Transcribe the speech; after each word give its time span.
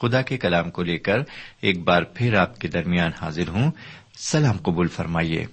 خدا 0.00 0.22
کے 0.22 0.38
کلام 0.38 0.70
کو 0.70 0.82
لے 0.82 0.98
کر 0.98 1.18
ایک 1.60 1.84
بار 1.84 2.02
پھر 2.02 2.34
آپ 2.34 2.58
کے 2.58 2.68
درمیان 2.68 3.10
حاضر 3.20 3.48
ہوں۔ 3.48 3.70
سلام 4.18 4.56
قبول 4.56 4.88
فرمائیے۔ 4.88 5.46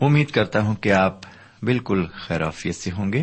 امید 0.00 0.30
کرتا 0.30 0.60
ہوں 0.60 0.74
کہ 0.74 0.92
آپ 0.92 1.20
بالکل 1.62 2.06
خیرافیت 2.06 2.74
سے 2.74 2.90
ہوں 2.90 3.12
گے۔ 3.12 3.22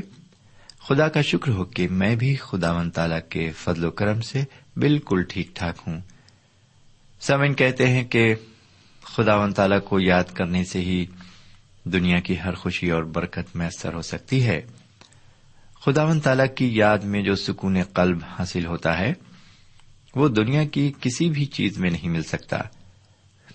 خدا 0.79 1.07
کا 1.07 1.21
شکر 1.21 1.51
ہو 1.51 1.65
کہ 1.65 1.87
میں 1.87 2.15
بھی 2.15 2.35
خدا 2.35 2.71
و 2.71 2.89
تعالی 2.89 3.15
کے 3.29 3.51
فضل 3.51 3.85
و 3.85 3.91
کرم 3.91 4.21
سے 4.21 4.43
بالکل 4.75 5.23
ٹھیک 5.29 5.55
ٹھاک 5.55 5.75
ہوں۔ 5.87 6.01
سمن 7.19 7.53
کہتے 7.53 7.87
ہیں 7.87 8.03
کہ 8.03 8.35
خدا 9.03 9.35
و 9.35 9.51
تعالی 9.51 9.75
کو 9.79 9.99
یاد 9.99 10.23
کرنے 10.23 10.63
سے 10.63 10.79
ہی 10.79 11.05
دنیا 11.83 12.19
کی 12.19 12.39
ہر 12.39 12.53
خوشی 12.53 12.91
اور 12.91 13.03
برکت 13.03 13.55
میسر 13.55 13.93
ہو 13.93 14.01
سکتی 14.01 14.47
ہے۔ 14.47 14.61
خداون 15.85 16.19
تعالی 16.19 16.43
کی 16.55 16.75
یاد 16.75 16.97
میں 16.97 17.21
جو 17.21 17.35
سکون 17.35 17.83
قلب 17.83 18.19
حاصل 18.39 18.65
ہوتا 18.65 18.99
ہے 18.99 19.13
وہ 20.17 20.27
دنیا 20.27 20.65
کی 20.65 20.91
کسی 21.01 21.29
بھی 21.29 21.45
چیز 21.45 21.77
میں 21.77 21.89
نہیں 21.89 22.09
مل 22.09 22.23
سکتا۔ 22.23 22.57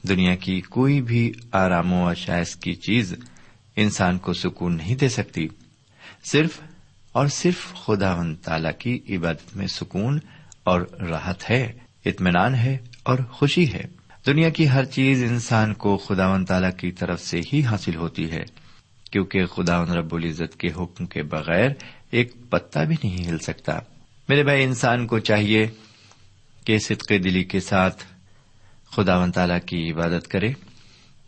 دنیا 0.09 0.35
کی 0.35 0.61
کوئی 0.61 1.03
بھی 1.03 1.32
آرام 1.53 1.93
و 1.93 2.09
اشائش 2.09 2.56
کی 2.56 2.75
چیز 2.75 3.14
انسان 3.76 4.19
کو 4.19 4.32
سکون 4.32 4.76
نہیں 4.76 4.94
دے 4.94 5.09
سکتی۔ 5.09 5.49
صرف 6.25 6.61
اور 7.12 7.26
صرف 7.26 7.75
خدا 7.75 8.14
و 8.14 8.35
تعالی 8.35 8.69
کی 8.79 9.17
عبادت 9.17 9.56
میں 9.56 9.67
سکون 9.67 10.19
اور 10.64 10.81
راحت 11.09 11.50
ہے، 11.50 11.73
اطمینان 12.05 12.55
ہے 12.55 12.79
اور 13.03 13.19
خوشی 13.31 13.73
ہے۔ 13.73 13.85
دنیا 14.26 14.49
کی 14.49 14.69
ہر 14.69 14.85
چیز 14.85 15.23
انسان 15.23 15.75
کو 15.75 15.97
خدا 15.97 16.29
و 16.29 16.44
تعالی 16.44 16.69
کی 16.76 16.93
طرف 16.93 17.20
سے 17.20 17.41
ہی 17.53 17.62
حاصل 17.62 17.97
ہوتی 17.97 18.31
ہے، 18.31 18.43
کیونکہ 19.11 19.47
خدا 19.47 19.85
رب 19.85 20.15
العزت 20.15 20.61
کے 20.61 20.69
حکم 20.69 21.06
کے 21.06 21.23
بغیر 21.23 21.70
ایک 22.11 22.32
پتا 22.50 22.85
بھی 22.85 22.97
نہیں 23.05 23.29
ہل 23.29 23.38
سکتا۔ 23.38 23.79
میرے 24.29 24.44
بھائی، 24.44 24.65
انسان 24.65 25.06
کو 25.06 25.19
چاہیے 25.19 25.67
کہ 26.64 26.79
صدق 26.79 27.11
دلی 27.11 27.44
کے 27.44 27.61
ساتھ 27.61 28.05
خدا 28.91 29.19
و 29.19 29.31
تعالی 29.31 29.61
کی 29.67 29.93
عبادت 29.93 30.29
کرے۔ 30.29 30.53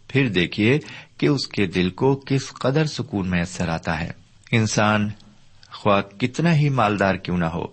پھر 0.08 0.28
دیکھیے 0.28 0.78
کہ 1.19 1.26
اس 1.26 1.46
کے 1.46 1.66
دل 1.66 1.90
کو 1.90 2.22
کس 2.26 2.48
قدر 2.48 2.84
سکون 2.84 3.31
میسر 3.31 3.69
آتا 3.69 4.00
ہے۔ 4.00 4.10
انسان 4.52 5.10
خواہ 5.72 6.00
کتنا 6.00 6.56
ہی 6.56 6.69
مالدار 6.69 7.14
کیوں 7.14 7.38
نہ 7.38 7.44
ہو، 7.44 7.64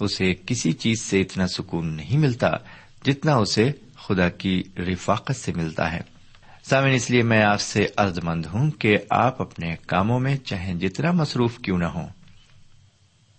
اسے 0.00 0.34
کسی 0.46 0.72
چیز 0.72 1.00
سے 1.00 1.20
اتنا 1.20 1.46
سکون 1.46 1.96
نہیں 1.96 2.18
ملتا 2.18 2.50
جتنا 3.04 3.34
اسے 3.34 3.72
خدا 3.96 4.28
کی 4.28 4.62
رفاقت 4.78 5.36
سے 5.36 5.52
ملتا 5.52 5.92
ہے۔ 5.92 6.00
سامن 6.62 6.90
اس 6.90 7.10
لیے 7.10 7.22
میں 7.22 7.42
آپ 7.42 7.60
سے 7.60 7.86
عرض 7.96 8.18
مند 8.22 8.46
ہوں 8.46 8.70
کہ 8.70 8.96
آپ 9.10 9.40
اپنے 9.40 9.76
کاموں 9.86 10.20
میں 10.20 10.36
چاہے 10.36 10.74
جتنا 10.74 11.12
مصروف 11.12 11.58
کیوں 11.58 11.78
نہ 11.78 11.84
ہو 11.84 12.06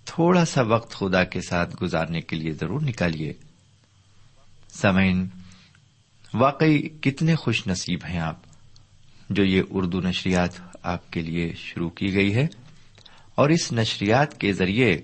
تھوڑا 0.05 0.45
سا 0.45 0.61
وقت 0.61 0.91
خدا 0.91 1.23
کے 1.23 1.41
ساتھ 1.41 1.75
گزارنے 1.83 2.21
کے 2.21 2.35
لیے 2.35 2.51
ضرور 2.51 2.81
نکالیے۔ 2.81 3.33
سمعین 4.69 5.27
واقعی 6.33 6.77
کتنے 6.77 7.35
خوش 7.35 7.67
نصیب 7.67 7.99
ہیں 8.09 8.19
آپ 8.19 8.39
جو 9.29 9.43
یہ 9.43 9.61
اردو 9.69 10.01
نشریات 10.01 10.49
آپ 10.83 11.11
کے 11.11 11.21
لیے 11.21 11.53
شروع 11.55 11.89
کی 11.89 12.13
گئی 12.13 12.35
ہے۔ 12.35 12.47
اور 13.35 13.49
اس 13.49 13.73
نشریات 13.73 14.39
کے 14.39 14.53
ذریعے 14.53 15.01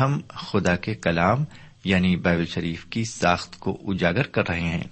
ہم 0.00 0.20
خدا 0.28 0.76
کے 0.76 0.94
کلام 0.94 1.44
یعنی 1.84 2.16
بائبل 2.16 2.46
شریف 2.46 2.86
کی 2.86 3.04
ساخت 3.04 3.58
کو 3.58 3.82
اجاگر 3.86 4.22
کر 4.22 4.48
رہے 4.48 4.60
ہیں۔ 4.60 4.84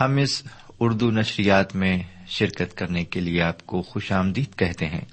ہم 0.00 0.16
اس 0.16 0.42
اردو 0.80 1.10
نشریات 1.10 1.76
میں 1.76 2.02
شرکت 2.26 2.76
کرنے 2.76 3.04
کے 3.04 3.20
لیے 3.20 3.42
آپ 3.42 3.66
کو 3.66 3.82
خوش 3.82 4.12
آمدید 4.12 4.58
کہتے 4.58 4.86
ہیں۔ 4.86 5.04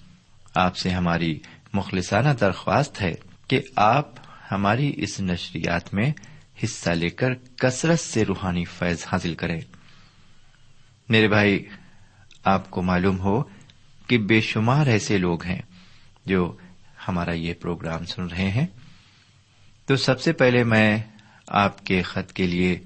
آپ 0.56 0.78
سے 0.78 0.90
ہماری 0.90 1.40
مخلصانہ 1.74 2.30
درخواست 2.30 3.02
ہے۔ 3.02 3.14
کہ 3.52 3.62
آپ 3.76 4.10
ہماری 4.52 4.94
اس 4.96 5.20
نشریات 5.20 5.94
میں 5.94 6.12
حصہ 6.64 6.90
لے 6.90 7.10
کر 7.10 7.34
کثرت 7.34 8.00
سے 8.00 8.26
روحانی 8.26 8.66
فیض 8.66 9.06
حاصل 9.12 9.34
کریں۔ 9.36 9.62
میرے 11.10 11.28
بھائی، 11.28 11.66
آپ 12.44 12.72
کو 12.72 12.82
معلوم 12.82 13.20
ہو 13.20 13.44
کہ 14.08 14.18
بے 14.18 14.42
شمار 14.42 14.88
ایسے 14.88 15.18
لوگ 15.18 15.44
ہیں 15.44 15.62
جو 16.26 16.58
ہمارا 17.08 17.34
یہ 17.34 17.54
پروگرام 17.54 18.06
سن 18.06 18.24
رہے 18.24 18.50
ہیں۔ 18.50 18.66
تو 19.86 19.96
سب 19.96 20.22
سے 20.22 20.34
پہلے 20.34 20.64
میں 20.64 20.98
آپ 21.48 21.86
کے 21.86 22.02
خط 22.02 22.34
کے 22.34 22.48
لیے 22.48 22.80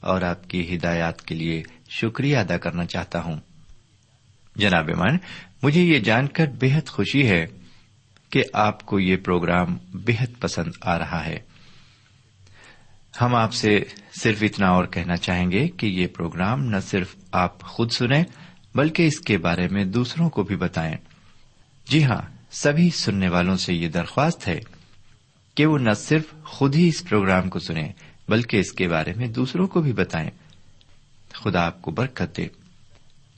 اور 0.00 0.22
آپ 0.22 0.50
کی 0.50 0.76
ہدایات 0.76 1.22
کے 1.22 1.34
لیے 1.34 1.62
شکریہ 1.88 2.36
ادا 2.36 2.58
کرنا 2.58 2.86
چاہتا 2.86 3.22
ہوں۔ 3.22 3.40
جناب 4.56 4.90
من 4.96 5.16
مجھے 5.62 5.82
یہ 5.82 5.98
جان 5.98 6.28
کر 6.28 6.46
بےحد 6.46 6.88
خوشی 6.88 7.28
ہے 7.28 7.46
کہ 8.32 8.44
آپ 8.52 8.86
کو 8.86 9.00
یہ 9.00 9.16
پروگرام 9.16 9.78
بےحد 9.94 10.40
پسند 10.40 10.72
آ 10.80 10.98
رہا 10.98 11.26
ہے۔ 11.26 11.38
ہم 13.20 13.34
آپ 13.34 13.52
سے 13.52 13.84
صرف 14.20 14.42
اتنا 14.42 14.68
اور 14.68 14.84
کہنا 14.84 15.16
چاہیں 15.16 15.50
گے 15.50 15.68
کہ 15.68 15.86
یہ 15.86 16.06
پروگرام 16.06 16.64
نہ 16.64 16.76
صرف 16.80 17.16
آپ 17.32 17.60
خود 17.60 17.90
سنیں، 17.90 18.24
بلکہ 18.74 19.06
اس 19.06 19.20
کے 19.20 19.38
بارے 19.38 19.68
میں 19.68 19.84
دوسروں 19.84 20.30
کو 20.30 20.42
بھی 20.42 20.56
بتائیں۔ 20.56 20.96
جی 21.88 22.04
ہاں 22.04 22.20
سبھی 22.50 22.90
سننے 22.90 23.28
والوں 23.28 23.56
سے 23.56 23.74
یہ 23.74 23.88
درخواست 23.88 24.48
ہے 24.48 24.60
کہ 25.54 25.66
وہ 25.66 25.78
نہ 25.78 25.92
صرف 25.92 26.24
خود 26.44 26.74
ہی 26.74 26.88
اس 26.88 27.04
پروگرام 27.08 27.48
کو 27.48 27.58
سنیں، 27.58 27.92
بلکہ 28.28 28.56
اس 28.56 28.72
کے 28.72 28.88
بارے 28.88 29.12
میں 29.16 29.26
دوسروں 29.26 29.66
کو 29.66 29.82
بھی 29.82 29.92
بتائیں۔ 29.92 30.30
خدا 31.32 31.66
آپ 31.66 31.82
کو 31.82 31.90
برکت 31.90 32.36
دے۔ 32.36 32.48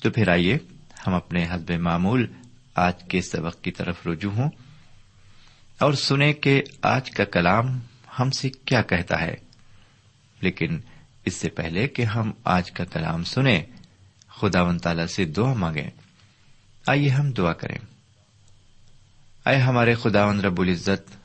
تو 0.03 0.11
پھر 0.11 0.29
آئیے، 0.29 0.59
ہم 1.07 1.15
اپنے 1.15 1.45
حسب 1.45 1.73
معمول 1.73 2.27
آج 2.75 3.05
کے 3.05 3.21
سبق 3.23 3.63
کی 3.63 3.71
طرف 3.71 4.07
رجوع 4.07 4.33
ہوں۔ 4.33 4.51
اور 5.79 5.93
سنیں 5.93 6.33
کہ 6.33 6.63
آج 6.83 7.11
کا 7.11 7.25
کلام 7.25 7.81
ہم 8.19 8.31
سے 8.31 8.51
کیا 8.51 8.83
کہتا 8.83 9.21
ہے۔ 9.21 9.35
لیکن 10.41 10.81
اس 11.25 11.35
سے 11.35 11.49
پہلے 11.49 11.89
کہ 11.89 12.03
ہم 12.03 12.33
آج 12.45 12.71
کا 12.71 12.85
کلام 12.85 13.25
سنیں، 13.25 13.63
خدا 14.29 14.63
و 14.63 14.79
تعالی 14.79 15.07
سے 15.07 15.25
دعا 15.25 15.53
مانگیں۔ 15.53 15.91
آئیے 16.87 17.09
ہم 17.09 17.31
دعا 17.31 17.53
کریں۔ 17.53 17.79
اے 19.47 19.57
ہمارے 19.57 19.95
خدا 19.95 20.33
رب 20.33 20.61
العزت، 20.61 21.17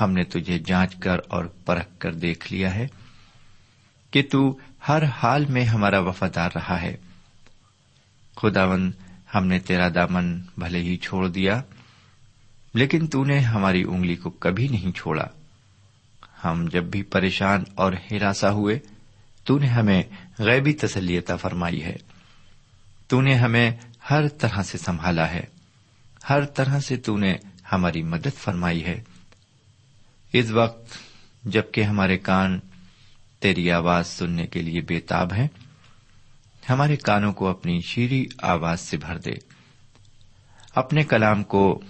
ہم 0.00 0.12
نے 0.12 0.24
تجھے 0.24 0.58
جانچ 0.58 0.96
کر 0.96 1.16
اور 1.28 1.44
پرکھ 1.44 1.88
کر 1.98 2.14
دیکھ 2.14 2.52
لیا 2.52 2.74
ہے 2.74 2.86
کہ 4.10 4.22
تو 4.32 4.58
ہر 4.88 5.02
حال 5.04 5.44
میں 5.44 5.64
ہمارا 5.64 5.98
وفادار 5.98 6.50
رہا 6.54 6.82
ہے۔ 6.82 6.96
خداون 8.36 8.92
ہم 9.34 9.46
نے 9.46 9.58
تیرا 9.58 9.88
دامن 9.88 10.40
بھلے 10.56 10.78
ہی 10.78 10.96
چھوڑ 10.96 11.28
دیا۔ 11.28 11.62
لیکن 12.78 13.06
تو 13.06 13.24
نے 13.24 13.38
ہماری 13.38 13.82
انگلی 13.82 14.16
کو 14.16 14.30
کبھی 14.30 14.68
نہیں 14.68 14.92
چھوڑا۔ 14.92 15.24
ہم 16.44 16.66
جب 16.72 16.84
بھی 16.84 17.02
پریشان 17.02 17.64
اور 17.74 17.92
ہراساں 17.92 18.50
ہوئے، 18.50 18.78
تو 19.44 19.58
نے 19.58 19.66
ہمیں 19.66 20.02
غیبی 20.38 20.72
تسلیتا 20.72 21.36
فرمائی 21.36 21.82
ہے۔ 21.82 21.96
تو 23.08 23.20
نے 23.20 23.34
ہمیں 23.34 23.70
ہر 24.10 24.28
طرح 24.28 24.62
سے 24.62 24.78
سنبھالا 24.78 25.30
ہے۔ 25.30 25.44
ہر 26.30 26.44
طرح 26.44 26.80
سے 26.80 26.96
تو 26.96 27.16
نے 27.16 27.36
ہماری 27.72 28.02
مدد 28.02 28.38
فرمائی 28.38 28.84
ہے۔ 28.84 29.02
اس 30.32 30.50
وقت 30.50 30.88
جبکہ 31.44 31.82
ہمارے 31.82 32.18
کان 32.18 32.60
تیری 33.40 33.70
آواز 33.70 34.06
سننے 34.06 34.46
کے 34.46 34.62
لیے 34.62 34.80
بےتاب 34.80 35.32
ہیں، 35.32 35.48
ہمارے 36.70 36.96
کانوں 36.96 37.32
کو 37.32 37.48
اپنی 37.48 37.80
شیری 37.80 38.26
آواز 38.42 38.80
سے 38.80 38.96
بھر 38.96 39.18
دے۔ 39.18 39.34
اپنے 40.74 41.04
کلام 41.04 41.44
کو 41.44 41.80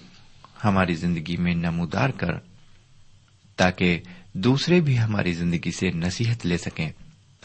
ہماری 0.65 0.95
زندگی 0.95 1.37
میں 1.37 1.55
نمودار 1.55 2.09
کر، 2.09 2.33
تاکہ 3.57 4.01
دوسرے 4.33 4.81
بھی 4.81 5.01
ہماری 5.01 5.33
زندگی 5.33 5.71
سے 5.71 5.91
نصیحت 5.91 6.47
لے 6.47 6.59
سکیں۔ 6.59 6.93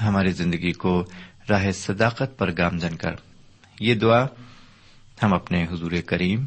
ہماری 0.01 0.31
زندگی 0.31 0.71
کو 0.71 1.05
راہ 1.49 1.71
صداقت 1.71 2.37
پر 2.37 2.51
گامزن 2.57 2.95
کر۔ 2.95 3.11
یہ 3.79 3.95
دعا 3.95 4.25
ہم 5.23 5.33
اپنے 5.33 5.63
حضور 5.63 5.91
کریم، 6.05 6.45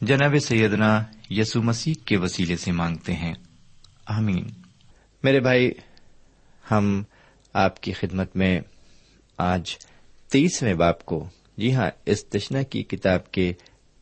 جناب 0.00 0.38
سیدنا 0.38 1.04
یسو 1.30 1.62
مسیح 1.62 1.94
کے 2.04 2.16
وسیلے 2.16 2.56
سے 2.56 2.72
مانگتے 2.72 3.12
ہیں۔ 3.12 3.34
آمین۔ 4.06 4.46
میرے 5.22 5.40
بھائی، 5.40 5.72
ہم 6.70 7.02
آپ 7.52 7.80
کی 7.80 7.92
خدمت 7.92 8.36
میں 8.36 8.60
آج 9.38 9.76
تیسویں 10.32 10.74
باپ 10.74 11.04
کو 11.04 11.28
جی 11.58 11.74
ہاں 11.74 11.90
اس 12.06 12.24
تشنا 12.24 12.62
کی 12.62 12.82
کتاب 12.82 13.32
کے 13.32 13.52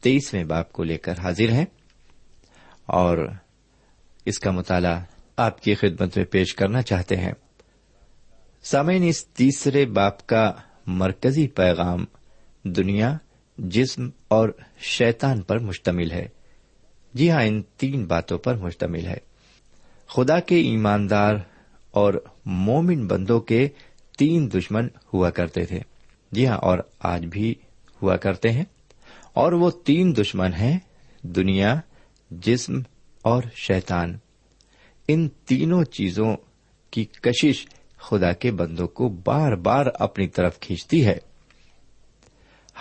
تیسویں 0.01 0.45
باپ 0.45 0.73
کو 0.73 0.85
لے 0.85 0.99
کر 0.99 1.19
حاضر 1.19 1.53
ہیں۔ 1.53 1.65
اور 2.89 3.29
اس 4.25 4.39
کا 4.39 4.51
مطالعہ 4.51 5.01
آپ 5.37 5.63
کی 5.63 5.75
خدمت 5.75 6.17
میں 6.17 6.25
پیش 6.25 6.55
کرنا 6.55 6.83
چاہتے 6.83 7.17
ہیں۔ 7.17 7.33
سامعین، 8.63 9.03
اس 9.03 9.27
تیسرے 9.27 9.87
باپ 9.87 10.27
کا 10.27 10.53
مرکزی 10.87 11.49
پیغام 11.49 12.05
دنیا، 12.65 13.17
جسم 13.59 14.09
اور 14.29 14.49
شیتان 14.81 15.43
پر 15.43 15.59
مشتمل 15.59 16.11
ہے۔ 16.11 16.29
جی 17.15 17.31
ہاں 17.31 17.43
ان 17.43 17.63
تین 17.63 18.07
باتوں 18.07 18.39
پر 18.39 18.55
مشتمل 18.55 19.07
ہے۔ 19.07 19.19
خدا 20.07 20.41
کے 20.41 20.57
ایماندار 20.57 21.35
اور 21.91 22.15
مومن 22.45 23.07
بندوں 23.07 23.41
کے 23.41 23.69
تین 24.19 24.51
دشمن 24.55 24.89
ہوا 25.13 25.31
کرتے 25.31 25.65
تھے۔ 25.65 25.81
جی 26.33 26.47
ہاں 26.47 26.59
اور 26.59 26.79
آج 26.99 27.27
بھی 27.27 27.55
ہوا 28.03 28.17
کرتے 28.17 28.51
ہیں۔ 28.51 28.65
اور 29.33 29.53
وہ 29.53 29.71
تین 29.71 30.17
دشمن 30.17 30.55
ہیں، 30.55 30.79
دنیا 31.23 31.81
جسم 32.31 32.73
اور 33.23 33.43
شیتان 33.57 34.19
ان 35.09 35.29
تینوں 35.29 35.85
چیزوں 35.85 36.37
کی 36.91 37.05
کشش 37.05 37.67
خدا 37.99 38.33
کے 38.33 38.51
بندوں 38.51 38.89
کو 38.89 39.09
بار 39.09 39.53
بار 39.53 39.87
اپنی 39.95 40.29
طرف 40.29 40.61
کھینچتی 40.61 41.07
ہے۔ 41.07 41.19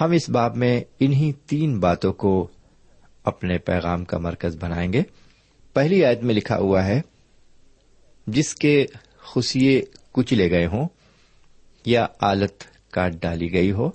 ہم 0.01 0.11
اس 0.11 0.29
باب 0.29 0.55
میں 0.55 0.81
انہی 0.99 1.31
تین 1.33 1.79
باتوں 1.79 2.13
کو 2.13 2.47
اپنے 3.23 3.57
پیغام 3.57 4.05
کا 4.05 4.17
مرکز 4.17 4.57
بنائیں 4.59 4.93
گے۔ 4.93 5.01
پہلی 5.73 6.05
عید 6.05 6.23
میں 6.23 6.35
لکھا 6.35 6.57
ہوا 6.57 6.85
ہے، 6.85 7.01
جس 8.27 8.55
کے 8.55 8.85
خوشیے 9.17 9.81
کچلے 10.11 10.51
گئے 10.51 10.65
ہوں 10.65 10.87
یا 11.85 12.07
آلت 12.21 12.63
کاٹ 12.91 13.13
ڈالی 13.13 13.53
گئی 13.53 13.71
ہو، 13.71 13.89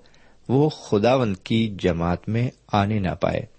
وہ 0.48 0.68
خداوند 0.68 1.36
کی 1.36 1.76
جماعت 1.78 2.28
میں 2.28 2.50
آنے 2.72 2.98
نہ 2.98 3.14
پائے۔ 3.20 3.51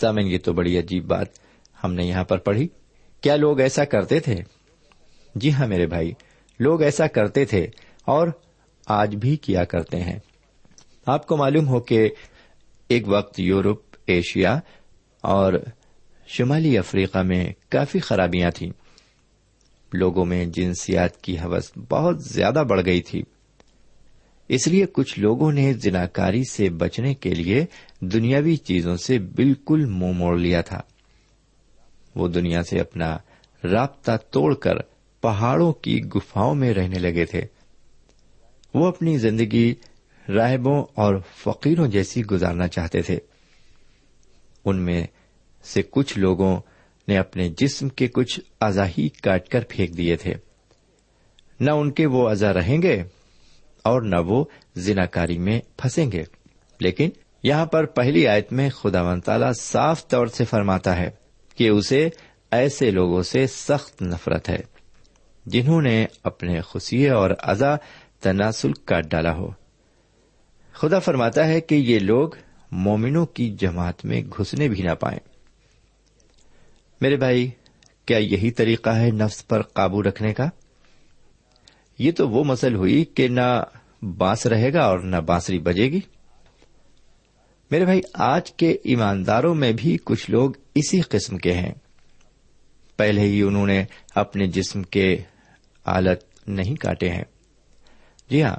سامن 0.00 0.26
یہ 0.26 0.38
تو 0.38 0.52
بڑی 0.52 0.78
عجیب 0.78 1.06
بات 1.06 1.26
ہم 1.84 1.94
نے 1.94 2.04
یہاں 2.04 2.24
پر 2.24 2.38
پڑھی۔ 2.38 2.68
کیا 3.20 3.36
لوگ 3.36 3.60
ایسا 3.60 3.84
کرتے 3.84 4.20
تھے؟ 4.20 4.36
جی 5.34 5.52
ہاں 5.52 5.66
میرے 5.66 5.86
بھائی، 5.86 6.12
لوگ 6.58 6.82
ایسا 6.82 7.06
کرتے 7.06 7.44
تھے 7.44 7.66
اور 8.04 8.28
آج 8.86 9.16
بھی 9.16 9.36
کیا 9.36 9.64
کرتے 9.64 10.00
ہیں۔ 10.00 10.18
آپ 11.06 11.26
کو 11.26 11.36
معلوم 11.36 11.68
ہو 11.68 11.80
کہ 11.80 12.08
ایک 12.88 13.08
وقت 13.08 13.40
یورپ، 13.40 13.80
ایشیا 14.06 14.58
اور 15.20 15.52
شمالی 16.26 16.78
افریقہ 16.78 17.18
میں 17.18 17.52
کافی 17.68 17.98
خرابیاں 17.98 18.50
تھیں۔ 18.50 18.70
لوگوں 19.92 20.24
میں 20.24 20.46
جنسیات 20.46 21.22
کی 21.22 21.38
حوث 21.38 21.78
بہت 21.90 22.22
زیادہ 22.22 22.64
بڑھ 22.68 22.86
گئی 22.86 23.00
تھی۔ 23.00 23.22
اس 24.48 24.68
لیے 24.68 24.86
کچھ 24.92 25.18
لوگوں 25.18 25.52
نے 25.52 25.74
جناکاری 25.74 26.42
سے 26.50 26.70
بچنے 26.70 27.14
کے 27.14 27.30
لیے 27.30 27.64
دنیاوی 28.00 28.56
چیزوں 28.56 28.96
سے 28.96 29.18
بالکل 29.18 29.84
منہ 29.84 30.12
موڑ 30.12 30.38
لیا 30.38 30.60
تھا۔ 30.60 30.80
وہ 32.14 32.28
دنیا 32.28 32.62
سے 32.62 32.80
اپنا 32.80 33.18
رابطہ 33.64 34.12
توڑ 34.30 34.54
کر 34.54 34.74
پہاڑوں 35.20 35.72
کی 35.72 36.00
گفاؤں 36.00 36.54
میں 36.54 36.74
رہنے 36.74 36.98
لگے 36.98 37.24
تھے۔ 37.24 37.40
وہ 38.74 38.86
اپنی 38.86 39.18
زندگی 39.18 39.74
راہبوں 40.28 40.84
اور 40.94 41.14
فقیروں 41.36 41.88
جیسی 41.88 42.24
گزارنا 42.24 42.68
چاہتے 42.68 43.02
تھے۔ 43.02 43.18
ان 44.64 44.76
میں 44.76 45.06
سے 45.64 45.82
کچھ 45.90 46.18
لوگوں 46.18 46.60
نے 47.08 47.18
اپنے 47.18 47.48
جسم 47.58 47.88
کے 47.88 48.08
کچھ 48.08 48.40
ہی 48.98 49.08
کاٹ 49.08 49.48
کر 49.48 49.60
پھینک 49.68 49.96
دیے 49.96 50.16
تھے۔ 50.16 50.34
نہ 51.60 51.70
ان 51.70 51.90
کے 51.90 52.06
وہ 52.06 52.28
ازا 52.28 52.52
رہیں 52.52 52.82
گے 52.82 53.02
اور 53.86 54.02
نہ 54.02 54.16
وہ 54.26 54.44
زناکاری 54.76 55.38
میں 55.38 55.60
پھنسیں 55.76 56.12
گے۔ 56.12 56.24
لیکن 56.80 57.10
یہاں 57.42 57.66
پر 57.66 57.84
پہلی 57.84 58.28
آیت 58.28 58.52
میں 58.52 58.70
خدا 58.70 59.02
و 59.02 59.20
تعالی 59.20 59.46
صاف 59.60 60.08
طور 60.08 60.26
سے 60.26 60.44
فرماتا 60.44 60.96
ہے 60.96 61.10
کہ 61.56 61.68
اسے 61.68 62.08
ایسے 62.50 62.90
لوگوں 62.90 63.22
سے 63.22 63.46
سخت 63.46 64.02
نفرت 64.02 64.48
ہے 64.48 64.58
جنہوں 65.46 65.82
نے 65.82 66.06
اپنے 66.22 66.60
خوشی 66.60 67.08
اور 67.08 67.30
ازا 67.38 67.76
تناسل 68.20 68.72
کاٹ 68.72 69.04
ڈالا 69.04 69.34
ہو۔ 69.34 69.50
خدا 70.72 70.98
فرماتا 70.98 71.48
ہے 71.48 71.60
کہ 71.60 71.74
یہ 71.74 71.98
لوگ 71.98 72.28
مومنوں 72.70 73.26
کی 73.26 73.56
جماعت 73.60 74.04
میں 74.04 74.22
گھسنے 74.22 74.68
بھی 74.68 74.82
نہ 74.82 74.94
پائیں۔ 74.94 75.18
میرے 77.00 77.16
بھائی، 77.16 77.50
کیا 78.06 78.18
یہی 78.18 78.50
طریقہ 78.50 78.90
ہے 78.90 79.10
نفس 79.10 79.48
پر 79.48 79.62
قابو 79.62 80.02
رکھنے 80.02 80.34
کا؟ 80.34 80.48
یہ 81.98 82.12
تو 82.12 82.28
وہ 82.28 82.44
مسل 82.44 82.74
ہوئی 82.74 83.04
کہ 83.04 83.28
نہ 83.28 83.62
بانس 84.02 84.46
رہے 84.46 84.72
گا 84.72 84.80
اور 84.80 84.98
نہ 84.98 85.16
بانسری 85.16 85.58
بجے 85.58 85.90
گی۔ 85.92 86.00
میرے 87.70 87.84
بھائی، 87.84 88.00
آج 88.14 88.52
کے 88.52 88.76
ایمانداروں 88.84 89.54
میں 89.54 89.72
بھی 89.72 89.98
کچھ 90.04 90.30
لوگ 90.30 90.50
اسی 90.74 91.00
قسم 91.00 91.38
کے 91.38 91.52
ہیں۔ 91.52 91.74
پہلے 92.96 93.20
ہی 93.20 93.42
انہوں 93.42 93.66
نے 93.66 93.84
اپنے 94.14 94.46
جسم 94.46 94.82
کے 94.82 95.16
آلت 95.84 96.48
نہیں 96.48 96.74
کاٹے 96.74 97.08
ہیں۔ 97.08 97.24
جی 98.30 98.42
ہاں 98.42 98.56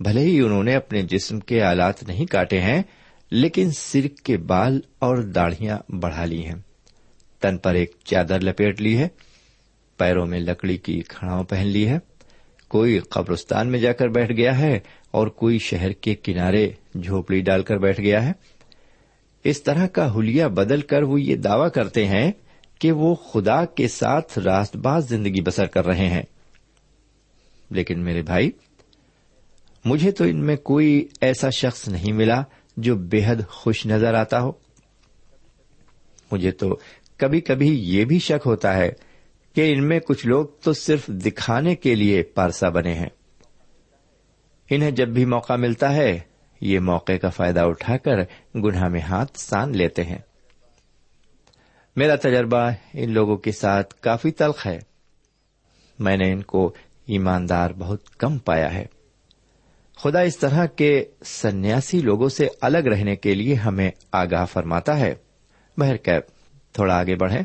بھلے 0.00 0.20
ہی 0.20 0.40
انہوں 0.40 0.64
نے 0.64 0.74
اپنے 0.74 1.02
جسم 1.02 1.40
کے 1.40 1.62
آلات 1.62 2.02
نہیں 2.02 2.26
کاٹے 2.26 2.60
ہیں، 2.60 2.82
لیکن 3.30 3.70
سرک 3.70 4.16
کے 4.16 4.36
بال 4.36 4.80
اور 4.98 5.16
داڑیاں 5.16 5.78
بڑھا 5.92 6.24
لی 6.24 6.44
ہیں۔ 6.46 6.54
تن 7.40 7.58
پر 7.58 7.74
ایک 7.74 7.96
چادر 8.04 8.40
لپیٹ 8.40 8.80
لی 8.80 8.98
ہے، 8.98 9.08
پیروں 9.96 10.26
میں 10.26 10.40
لکڑی 10.40 10.76
کی 10.76 11.00
کھڑاؤں 11.08 11.44
پہن 11.44 11.66
لی 11.66 11.88
ہے۔ 11.88 11.98
کوئی 12.68 12.98
قبرستان 12.98 13.68
میں 13.68 13.78
جا 13.78 13.92
کر 13.92 14.08
بیٹھ 14.08 14.32
گیا 14.32 14.58
ہے 14.58 14.78
اور 15.10 15.26
کوئی 15.26 15.58
شہر 15.58 15.92
کے 15.92 16.14
کنارے 16.14 16.72
جھوپڑی 17.02 17.40
ڈال 17.40 17.62
کر 17.62 17.78
بیٹھ 17.78 18.00
گیا 18.00 18.26
ہے؟ 18.26 18.32
اس 19.44 19.62
طرح 19.62 19.86
کا 19.86 20.12
ہولیا 20.12 20.48
بدل 20.48 20.80
کر 20.80 21.02
وہ 21.02 21.20
یہ 21.20 21.36
دعوی 21.36 21.70
کرتے 21.70 22.06
ہیں 22.06 22.32
کہ 22.78 22.92
وہ 22.92 23.14
خدا 23.14 23.64
کے 23.64 23.88
ساتھ 23.88 24.38
راست 24.38 24.76
باز 24.76 25.08
زندگی 25.08 25.40
بسر 25.40 25.66
کر 25.66 25.86
رہے 25.86 26.08
ہیں۔ 26.08 26.22
لیکن 27.70 28.00
میرے 28.00 28.22
بھائی، 28.22 28.50
مجھے 29.84 30.10
تو 30.10 30.24
ان 30.24 30.46
میں 30.46 30.56
کوئی 30.56 31.08
ایسا 31.20 31.50
شخص 31.50 31.88
نہیں 31.88 32.12
ملا 32.12 32.42
جو 32.76 32.96
بے 32.96 33.22
حد 33.26 33.36
خوش 33.48 33.86
نظر 33.86 34.14
آتا 34.14 34.40
ہو۔ 34.40 34.52
مجھے 36.32 36.50
تو 36.50 36.78
کبھی 37.16 37.40
کبھی 37.40 37.96
یہ 37.96 38.04
بھی 38.04 38.18
شک 38.18 38.46
ہوتا 38.46 38.76
ہے 38.76 39.07
کہ 39.58 39.72
ان 39.72 39.88
میں 39.88 40.00
کچھ 40.00 40.26
لوگ 40.26 40.46
تو 40.62 40.72
صرف 40.72 41.06
دکھانے 41.06 41.74
کے 41.74 41.94
لیے 41.94 42.22
پارسا 42.22 42.68
بنے 42.68 42.94
ہیں۔ 42.94 43.08
انہیں 44.70 44.90
جب 44.90 45.08
بھی 45.08 45.24
موقع 45.24 45.56
ملتا 45.56 45.94
ہے، 45.94 46.20
یہ 46.60 46.78
موقع 46.78 47.12
کا 47.12 47.28
فائدہ 47.28 47.60
اٹھا 47.60 47.96
کر 47.96 48.18
گناہ 48.54 48.88
میں 48.88 49.00
ہاتھ 49.00 49.38
سان 49.38 49.76
لیتے 49.76 50.04
ہیں۔ 50.04 50.18
میرا 51.96 52.14
تجربہ 52.14 52.70
ان 52.94 53.10
لوگوں 53.10 53.36
کے 53.36 53.52
ساتھ 53.52 53.94
کافی 53.94 54.30
تلخ 54.30 54.66
ہے۔ 54.66 54.78
میں 55.98 56.16
نے 56.16 56.32
ان 56.32 56.42
کو 56.42 56.74
ایماندار 57.06 57.70
بہت 57.78 58.16
کم 58.16 58.38
پایا 58.38 58.74
ہے۔ 58.74 58.86
خدا 59.96 60.20
اس 60.20 60.38
طرح 60.38 60.66
کے 60.66 61.04
سنیاسی 61.24 62.00
لوگوں 62.00 62.28
سے 62.28 62.48
الگ 62.60 62.78
رہنے 62.78 63.16
کے 63.16 63.34
لیے 63.34 63.54
ہمیں 63.54 63.90
آگاہ 64.12 64.44
فرماتا 64.44 64.98
ہے۔ 65.00 65.14
بہرکیب 65.76 66.22
تھوڑا 66.72 66.98
آگے 66.98 67.14
بڑھیں 67.14 67.42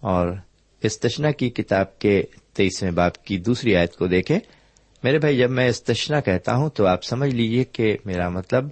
اور 0.00 0.28
استشنا 0.84 1.30
کی 1.30 1.50
کتاب 1.50 1.98
کے 1.98 2.22
تیسویں 2.54 2.90
باپ 2.90 3.24
کی 3.24 3.38
دوسری 3.38 3.76
آیت 3.76 3.96
کو 3.96 4.06
دیکھیں۔ 4.06 4.38
میرے 5.02 5.18
بھائی، 5.18 5.38
جب 5.38 5.50
میں 5.50 5.68
استشنا 5.68 6.20
کہتا 6.20 6.54
ہوں 6.54 6.70
تو 6.70 6.86
آپ 6.86 7.04
سمجھ 7.04 7.34
لیجیے 7.34 7.64
کہ 7.64 7.96
میرا 8.04 8.28
مطلب 8.28 8.68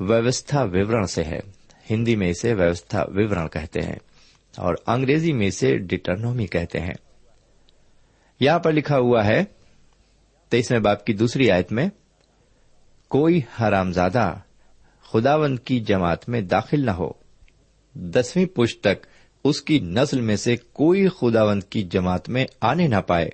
ویوستھا 0.00 0.62
وورن 0.62 1.06
سے 1.06 1.24
ہے۔ 1.24 1.40
ہندی 1.90 2.16
میں 2.16 2.30
اسے 2.30 2.54
ویوستھا 2.54 3.04
وورن 3.08 3.48
کہتے 3.48 3.80
ہیں 3.80 3.96
اور 4.56 4.74
انگریزی 4.86 5.32
میں 5.32 5.46
اسے 5.46 5.78
ڈیٹرنومی 5.78 6.46
کہتے 6.46 6.80
ہیں۔ 6.80 6.94
یہاں 8.40 8.58
پر 8.58 8.72
لکھا 8.72 8.98
ہوا 8.98 9.26
ہے، 9.26 9.44
تیسویں 10.48 10.80
باپ 10.80 11.06
کی 11.06 11.12
دوسری 11.12 11.50
آیت 11.50 11.72
میں، 11.72 11.88
کوئی 13.08 13.40
حرام 13.60 13.92
زادہ 13.92 14.34
خداوند 15.12 15.58
کی 15.58 15.80
جماعت 15.80 16.28
میں 16.28 16.40
داخل 16.40 16.86
نہ 16.86 16.90
ہو۔ 16.90 17.10
دسویں 17.94 18.46
پشت 18.46 18.80
تک 18.80 19.06
اس 19.44 19.62
کی 19.62 19.78
نسل 19.78 20.20
میں 20.20 20.36
سے 20.36 20.56
کوئی 20.56 21.08
خداوند 21.08 21.62
کی 21.62 21.82
جماعت 21.82 22.28
میں 22.28 22.46
آنے 22.60 22.86
نہ 22.86 23.00
پائے۔ 23.06 23.30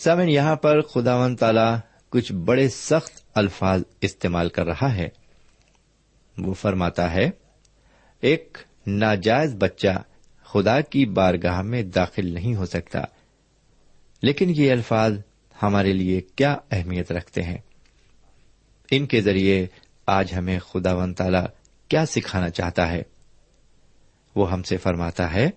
سمن 0.00 0.28
یہاں 0.28 0.56
پر 0.56 0.80
خداون 0.80 1.36
تالا 1.36 1.80
کچھ 2.08 2.32
بڑے 2.32 2.68
سخت 2.68 3.20
الفاظ 3.34 3.82
استعمال 4.00 4.48
کر 4.48 4.66
رہا 4.66 4.94
ہے۔ 4.94 5.08
وہ 6.38 6.54
فرماتا 6.54 7.14
ہے، 7.14 7.30
ایک 8.20 8.58
ناجائز 8.86 9.54
بچہ 9.54 10.02
خدا 10.44 10.80
کی 10.80 11.06
بارگاہ 11.06 11.62
میں 11.62 11.82
داخل 11.82 12.26
نہیں 12.26 12.54
ہو 12.54 12.66
سکتا۔ 12.66 13.00
لیکن 14.22 14.52
یہ 14.56 14.72
الفاظ 14.72 15.12
ہمارے 15.62 15.92
لیے 15.92 16.20
کیا 16.20 16.56
اہمیت 16.70 17.12
رکھتے 17.12 17.42
ہیں؟ 17.42 17.58
ان 18.90 19.06
کے 19.06 19.20
ذریعے 19.20 19.66
آج 20.06 20.34
ہمیں 20.36 20.58
خدا 20.58 20.94
ون 20.94 21.14
تالا 21.14 21.46
کیا 21.88 22.06
سکھانا 22.06 22.50
چاہتا 22.50 22.90
ہے؟ 22.92 23.02
وہ 24.38 24.52
ہم 24.52 24.62
سے 24.62 24.76
فرماتا 24.76 25.34
ہے، 25.34 25.50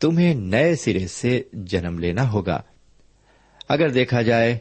تمہیں 0.00 0.34
نئے 0.34 0.76
سرے 0.76 1.06
سے 1.06 1.42
جنم 1.52 1.98
لینا 1.98 2.32
ہوگا۔ 2.32 2.62
اگر 3.68 3.88
دیکھا 3.88 4.22
جائے 4.22 4.58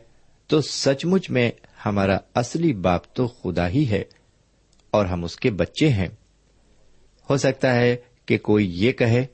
تو 0.48 0.62
سچ 0.62 1.05
مچ 1.05 1.29
میں 1.29 1.51
ہمارا 1.86 2.17
اصلی 2.36 2.74
باپ 2.74 3.15
تو 3.15 3.27
خدا 3.27 3.67
ہی 3.67 3.89
ہے 3.89 4.03
اور 4.91 5.05
ہم 5.05 5.24
اس 5.24 5.36
کے 5.36 5.51
بچے 5.51 5.89
ہیں۔ 5.89 6.08
ہو 7.29 7.38
سکتا 7.38 7.75
ہے 7.75 7.96
کہ 8.25 8.38
کوئی 8.38 8.86
یہ 8.86 8.91
کہے 8.91 9.25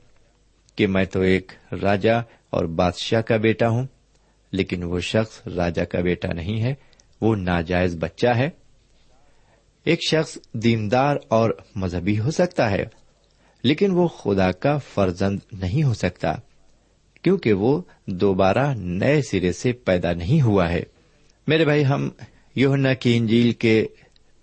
کہ 0.76 0.86
میں 0.86 1.04
تو 1.04 1.20
ایک 1.20 1.52
راجا 1.82 2.18
اور 2.50 2.64
بادشاہ 2.64 3.20
کا 3.20 3.36
بیٹا 3.36 3.68
ہوں، 3.68 3.86
لیکن 4.52 4.82
وہ 4.82 5.00
شخص 5.00 5.46
راجا 5.46 5.84
کا 5.84 6.00
بیٹا 6.00 6.32
نہیں 6.32 6.62
ہے، 6.62 6.74
وہ 7.20 7.36
ناجائز 7.36 7.96
بچہ 7.96 8.26
ہے۔ 8.26 8.48
ایک 9.84 9.98
شخص 10.10 10.38
دیندار 10.52 11.16
اور 11.28 11.50
مذہبی 11.74 12.18
ہو 12.18 12.30
سکتا 12.30 12.70
ہے۔ 12.70 13.01
لیکن 13.62 13.90
وہ 13.90 14.08
خدا 14.08 14.52
کا 14.52 14.78
فرزند 14.78 15.38
نہیں 15.52 15.82
ہو 15.82 15.94
سکتا، 15.94 16.32
کیونکہ 17.22 17.52
وہ 17.52 17.82
دوبارہ 18.06 18.74
نئے 18.74 19.22
سرے 19.22 19.52
سے 19.52 19.72
پیدا 19.72 20.12
نہیں 20.12 20.42
ہوا 20.42 20.70
ہے۔ 20.70 20.82
میرے 21.46 21.64
بھائی، 21.64 21.86
ہم 21.86 22.08
یوہنا 22.54 22.94
کی 22.94 23.16
انجیل 23.16 23.52
کے 23.52 23.86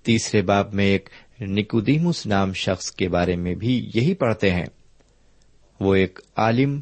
تیسرے 0.03 0.41
باب 0.41 0.73
میں 0.73 0.85
ایک 0.85 1.09
نکودیمس 1.41 2.25
نام 2.25 2.53
شخص 2.53 2.91
کے 2.91 3.09
بارے 3.09 3.35
میں 3.35 3.55
بھی 3.55 3.91
یہی 3.93 4.13
پڑھتے 4.13 4.51
ہیں۔ 4.51 4.65
وہ 5.79 5.95
ایک 5.95 6.19
عالم 6.35 6.79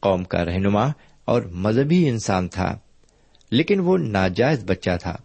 قوم 0.00 0.24
کا 0.24 0.44
رہنما 0.44 0.86
اور 1.24 1.42
مذہبی 1.42 2.08
انسان 2.08 2.48
تھا، 2.48 2.78
لیکن 3.50 3.80
وہ 3.80 3.98
ناجائز 3.98 4.64
بچہ 4.64 4.90
تھا۔ 5.02 5.16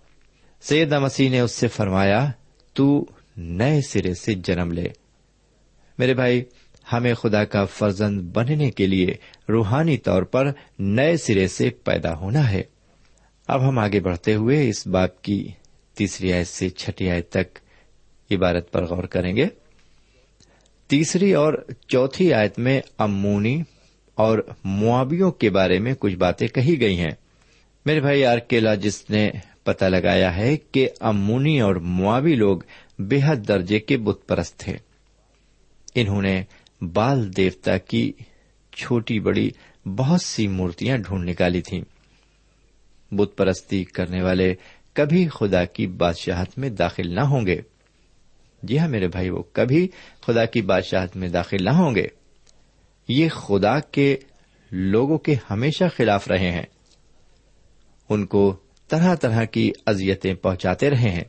سید 0.62 0.94
مسیح 0.94 1.30
نے 1.30 1.40
اس 1.40 1.52
سے 1.52 1.68
فرمایا، 1.68 2.32
تو 2.74 3.06
نئے 3.38 3.82
سرے 3.82 4.14
سے 4.14 4.34
جنم 4.34 4.72
لے۔ 4.72 4.88
میرے 5.98 6.14
بھائی، 6.14 6.44
ہمیں 6.94 7.14
خدا 7.14 7.44
کا 7.44 7.66
فرزند 7.66 8.22
بننے 8.22 8.72
کے 8.72 8.88
لیے 8.88 9.08
روحانی 9.50 9.98
طور 9.98 10.24
پر 10.24 10.52
نئے 10.80 11.18
سرے 11.18 11.48
سے 11.48 11.70
پیدا 11.70 12.18
ہونا 12.18 12.52
ہے۔ 12.52 12.64
اب 13.48 13.70
ہم 13.70 13.80
آگے 13.80 14.00
بڑھتے 14.00 14.36
ہوئے 14.36 14.70
اس 14.70 14.88
بات 14.88 15.22
کی 15.22 15.48
تیسری 15.94 16.34
آیت 16.34 16.48
سے 16.48 16.70
چھٹی 16.70 17.10
آیت 17.10 17.30
تک 17.30 17.60
عبارت 18.32 18.72
پر 18.72 18.86
غور 18.86 19.04
کریں 19.04 19.36
گے۔ 19.36 19.46
تیسری 20.88 21.34
اور 21.34 21.54
چوتھی 21.88 22.34
آیت 22.34 22.60
میں 22.60 22.82
امونی 22.98 23.62
اور 24.16 24.40
معابیوں 24.64 25.32
کے 25.32 25.50
بارے 25.50 25.80
میں 25.80 25.94
کچھ 26.00 26.16
باتیں 26.16 26.48
کہی 26.48 26.82
گئی 26.82 27.00
ہیں۔ 27.00 27.12
میرے 27.86 28.00
بھائی، 28.00 28.26
آرکیلا، 28.26 28.76
جس 28.76 29.10
نے 29.10 29.30
پتا 29.64 29.88
لگایا 29.88 30.38
ہے 30.38 30.58
کہ 30.58 30.90
امونی 31.00 31.62
اور 31.62 31.76
معابی 31.76 32.36
لوگ 32.36 32.58
بے 33.00 33.20
حد 33.24 33.48
درجے 33.48 33.80
کے 33.80 33.98
بت 33.98 34.28
پرست 34.28 34.60
تھے 34.60 34.78
انہوں 35.96 36.22
نے 36.22 36.44
بال 36.82 37.38
دیوتا 37.38 37.78
کی 37.78 38.14
چھوٹی 38.76 39.20
بڑی 39.20 39.50
بہت 39.86 40.22
سی 40.22 40.48
مورتیاں 40.48 40.98
ڈھونڈ 40.98 41.30
نکالی 41.30 41.62
تھیں۔ 41.62 41.82
بت 43.12 43.38
پرستی 43.38 43.84
کرنے 43.84 44.24
والے 44.24 44.56
کبھی 44.94 45.28
خدا 45.28 45.66
کی 45.66 45.88
بادشاہت 45.88 46.58
میں 46.58 46.70
داخل 46.70 47.16
نہ 47.16 47.20
ہوں 47.20 47.46
گے۔ 47.46 47.62
جی 48.64 48.80
ہاں 48.80 48.88
میرے 48.88 49.08
بھائی، 49.08 49.30
وہ 49.30 49.44
کبھی 49.52 49.88
خدا 50.22 50.46
کی 50.46 50.62
بادشاہت 50.62 51.18
میں 51.18 51.30
داخل 51.30 51.64
نہ 51.64 51.70
ہوں 51.70 51.96
گے۔ 51.96 52.08
یہ 53.08 53.30
خدا 53.30 53.80
کے 53.80 54.18
لوگوں 54.72 55.18
کے 55.18 55.36
ہمیشہ 55.50 55.84
خلاف 55.98 56.28
رہے 56.28 56.52
ہیں۔ 56.52 56.66
ان 58.10 58.26
کو 58.26 58.56
طرح 58.88 59.16
طرح 59.16 59.44
کی 59.44 59.72
ازیتیں 59.86 60.34
پہنچاتے 60.34 60.90
رہے 60.90 61.10
ہیں۔ 61.10 61.24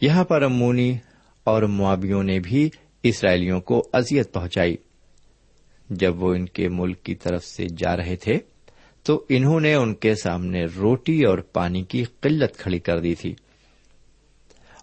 یہاں 0.00 0.24
پر 0.24 0.42
امونی 0.42 0.96
اور 1.44 1.62
معابیوں 1.62 2.22
نے 2.22 2.40
بھی 2.40 2.70
اسرائیلیوں 3.02 3.60
کو 3.60 3.88
ازیت 3.92 4.32
پہنچائی۔ 4.32 4.76
جب 5.90 6.22
وہ 6.22 6.34
ان 6.34 6.46
کے 6.46 6.68
ملک 6.68 7.02
کی 7.02 7.14
طرف 7.14 7.44
سے 7.44 7.66
جا 7.76 7.96
رہے 7.96 8.16
تھے، 8.16 8.38
تو 9.02 9.24
انہوں 9.28 9.60
نے 9.60 9.74
ان 9.74 9.94
کے 9.94 10.14
سامنے 10.14 10.64
روٹی 10.64 11.24
اور 11.24 11.38
پانی 11.38 11.82
کی 11.82 12.04
قلت 12.04 12.58
کھڑی 12.58 12.78
کر 12.78 13.00
دی 13.00 13.14
تھی۔ 13.14 13.34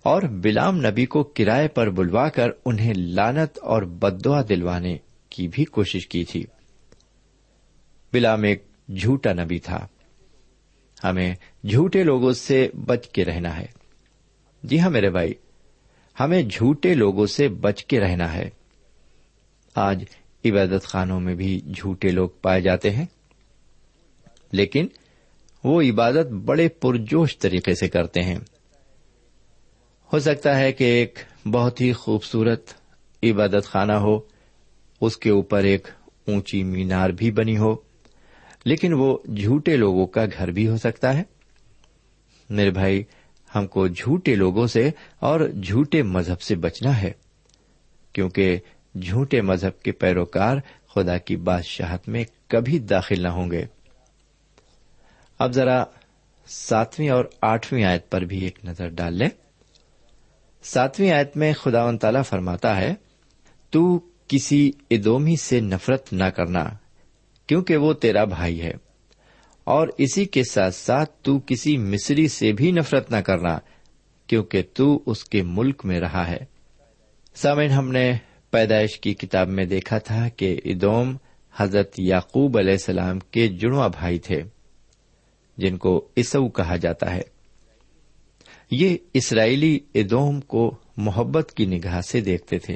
اور 0.03 0.21
بلام 0.21 0.77
نبی 0.77 1.05
کو 1.05 1.23
کرائے 1.23 1.67
پر 1.67 1.89
بلوا 1.89 2.29
کر 2.29 2.49
انہیں 2.65 2.93
لانت 2.97 3.59
اور 3.59 3.81
بدوا 3.81 4.41
دلوانے 4.49 4.97
کی 5.29 5.47
بھی 5.47 5.65
کوشش 5.65 6.07
کی 6.07 6.23
تھی۔ 6.23 6.43
بلام 8.13 8.43
ایک 8.43 8.63
جھوٹا 8.97 9.33
نبی 9.33 9.59
تھا۔ 9.59 9.87
ہمیں 11.03 11.35
جھوٹے 11.63 12.03
لوگوں 12.03 12.31
سے 12.31 12.69
بچ 12.85 13.07
کے 13.07 13.25
رہنا 13.25 13.59
ہے۔ 13.59 13.65
جی 14.63 14.79
ہاں 14.79 14.89
میرے 14.89 15.09
بھائی 15.09 15.33
ہمیں 16.19 16.41
جھوٹے 16.43 16.93
لوگوں 16.93 17.25
سے 17.25 17.47
بچ 17.47 17.83
کے 17.85 17.99
رہنا 17.99 18.33
ہے۔ 18.33 18.49
آج 19.75 20.03
عبادت 20.45 20.83
خانوں 20.83 21.19
میں 21.19 21.35
بھی 21.35 21.59
جھوٹے 21.75 22.09
لوگ 22.09 22.29
پائے 22.41 22.61
جاتے 22.61 22.91
ہیں، 22.91 23.05
لیکن 24.51 24.87
وہ 25.63 25.81
عبادت 25.81 26.31
بڑے 26.45 26.67
پرجوش 26.69 27.37
طریقے 27.37 27.75
سے 27.75 27.87
کرتے 27.87 28.21
ہیں۔ 28.21 28.37
ہو 30.13 30.19
سکتا 30.19 30.59
ہے 30.59 30.71
کہ 30.71 30.83
ایک 30.83 31.19
بہت 31.51 31.81
ہی 31.81 31.91
خوبصورت 31.93 32.73
عبادت 33.23 33.65
خانہ 33.65 33.93
ہو، 33.93 34.19
اس 35.01 35.17
کے 35.17 35.29
اوپر 35.29 35.63
ایک 35.63 35.87
اونچی 36.27 36.63
مینار 36.63 37.09
بھی 37.09 37.31
بنی 37.31 37.57
ہو، 37.57 37.75
لیکن 38.65 38.93
وہ 38.93 39.17
جھوٹے 39.35 39.75
لوگوں 39.77 40.05
کا 40.07 40.25
گھر 40.37 40.51
بھی 40.51 40.67
ہو 40.67 40.77
سکتا 40.77 41.17
ہے۔ 41.17 41.23
میرے 42.49 42.71
بھائی 42.71 43.03
ہم 43.55 43.67
کو 43.67 43.87
جھوٹے 43.87 44.35
لوگوں 44.35 44.67
سے 44.67 44.89
اور 45.19 45.39
جھوٹے 45.63 46.03
مذہب 46.03 46.41
سے 46.41 46.55
بچنا 46.55 47.01
ہے، 47.01 47.11
کیونکہ 48.13 48.59
جھوٹے 49.01 49.41
مذہب 49.41 49.81
کے 49.81 49.91
پیروکار 49.91 50.57
خدا 50.95 51.17
کی 51.17 51.35
بادشاہت 51.35 52.09
میں 52.09 52.23
کبھی 52.47 52.79
داخل 52.79 53.23
نہ 53.23 53.27
ہوں 53.27 53.51
گے۔ 53.51 53.65
اب 55.39 55.51
ذرا 55.51 55.83
ساتویں 56.47 57.09
اور 57.09 57.25
آٹھویں 57.41 57.83
آیت 57.83 58.09
پر 58.09 58.21
بھی 58.21 58.39
ایک 58.39 58.65
نظر 58.65 58.89
ڈال 58.89 59.13
لیں۔ 59.13 59.29
ساتویں 60.63 61.11
آیت 61.11 61.37
میں 61.37 61.53
خدا 61.53 61.85
و 61.85 61.97
تعالی 61.97 62.19
فرماتا 62.29 62.77
ہے، 62.77 62.93
تو 63.69 63.99
کسی 64.27 64.71
ادومی 64.89 65.35
سے 65.35 65.59
نفرت 65.59 66.13
نہ 66.13 66.23
کرنا، 66.23 66.69
کیونکہ 67.47 67.77
وہ 67.77 67.93
تیرا 67.93 68.23
بھائی 68.23 68.61
ہے۔ 68.61 68.73
اور 69.65 69.87
اسی 69.97 70.25
کے 70.25 70.43
ساتھ 70.43 70.75
ساتھ 70.75 71.11
تو 71.21 71.39
کسی 71.39 71.77
مصری 71.77 72.27
سے 72.27 72.51
بھی 72.51 72.71
نفرت 72.71 73.11
نہ 73.11 73.17
کرنا، 73.17 73.59
کیونکہ 74.27 74.63
تو 74.73 75.03
اس 75.05 75.23
کے 75.23 75.43
ملک 75.43 75.85
میں 75.85 75.99
رہا 75.99 76.27
ہے۔ 76.27 76.37
سامن 77.35 77.65
ہم 77.65 77.91
نے 77.91 78.13
پیدائش 78.51 78.99
کی 78.99 79.13
کتاب 79.13 79.47
میں 79.47 79.65
دیکھا 79.65 79.97
تھا 79.97 80.27
کہ 80.29 80.59
ادوم 80.65 81.17
حضرت 81.55 81.93
یعقوب 81.97 82.57
علیہ 82.57 82.71
السلام 82.71 83.19
کے 83.19 83.47
جڑواں 83.47 83.89
بھائی 83.89 84.19
تھے، 84.19 84.41
جن 85.57 85.77
کو 85.77 86.07
اسو 86.15 86.49
کہا 86.49 86.75
جاتا 86.75 87.15
ہے۔ 87.15 87.21
یہ 88.71 88.97
اسرائیلی 89.13 89.79
ادوم 89.95 90.41
کو 90.41 90.75
محبت 90.97 91.53
کی 91.55 91.65
نگاہ 91.65 92.01
سے 92.01 92.21
دیکھتے 92.21 92.59
تھے، 92.59 92.75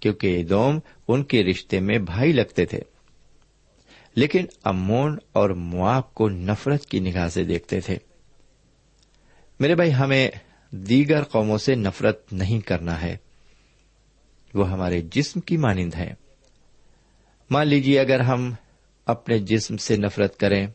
کیونکہ 0.00 0.40
ادوم 0.40 0.78
ان 1.08 1.24
کے 1.24 1.44
رشتے 1.44 1.80
میں 1.80 1.98
بھائی 1.98 2.32
لگتے 2.32 2.66
تھے۔ 2.66 2.80
لیکن 4.14 4.46
امون 4.64 5.18
اور 5.32 5.50
مواب 5.50 6.14
کو 6.14 6.28
نفرت 6.28 6.86
کی 6.86 7.00
نگاہ 7.00 7.28
سے 7.28 7.44
دیکھتے 7.44 7.80
تھے۔ 7.80 7.98
میرے 9.60 9.74
بھائی، 9.74 9.94
ہمیں 9.94 10.30
دیگر 10.70 11.22
قوموں 11.22 11.58
سے 11.58 11.74
نفرت 11.74 12.32
نہیں 12.32 12.60
کرنا 12.60 13.02
ہے۔ 13.02 13.16
وہ 14.54 14.70
ہمارے 14.70 15.02
جسم 15.02 15.40
کی 15.40 15.56
مانند 15.56 15.94
ہے 15.94 16.14
مان 17.50 17.68
لیجیے 17.68 18.00
اگر 18.00 18.20
ہم 18.20 18.54
اپنے 19.06 19.38
جسم 19.38 19.76
سے 19.76 19.96
نفرت 19.96 20.38
کریں، 20.38 20.66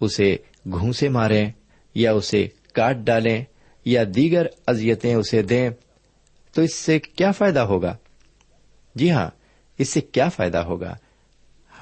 اسے 0.00 0.36
گھونسے 0.70 1.08
ماریں 1.08 1.50
یا 1.94 2.12
اسے 2.12 2.48
کاٹ 2.72 2.96
ڈالیں 2.96 3.44
یا 3.84 4.04
دیگر 4.14 4.46
ازیتیں 4.66 5.14
اسے 5.14 5.42
دیں، 5.42 5.70
تو 6.52 6.62
اس 6.62 6.74
سے 6.74 6.98
کیا 6.98 7.32
فائدہ 7.32 7.60
ہوگا؟ 7.60 7.96
جی 8.94 9.10
ہاں 9.10 9.30
اس 9.78 9.88
سے 9.88 10.00
کیا 10.00 10.28
فائدہ 10.28 10.58
ہوگا؟ 10.58 10.96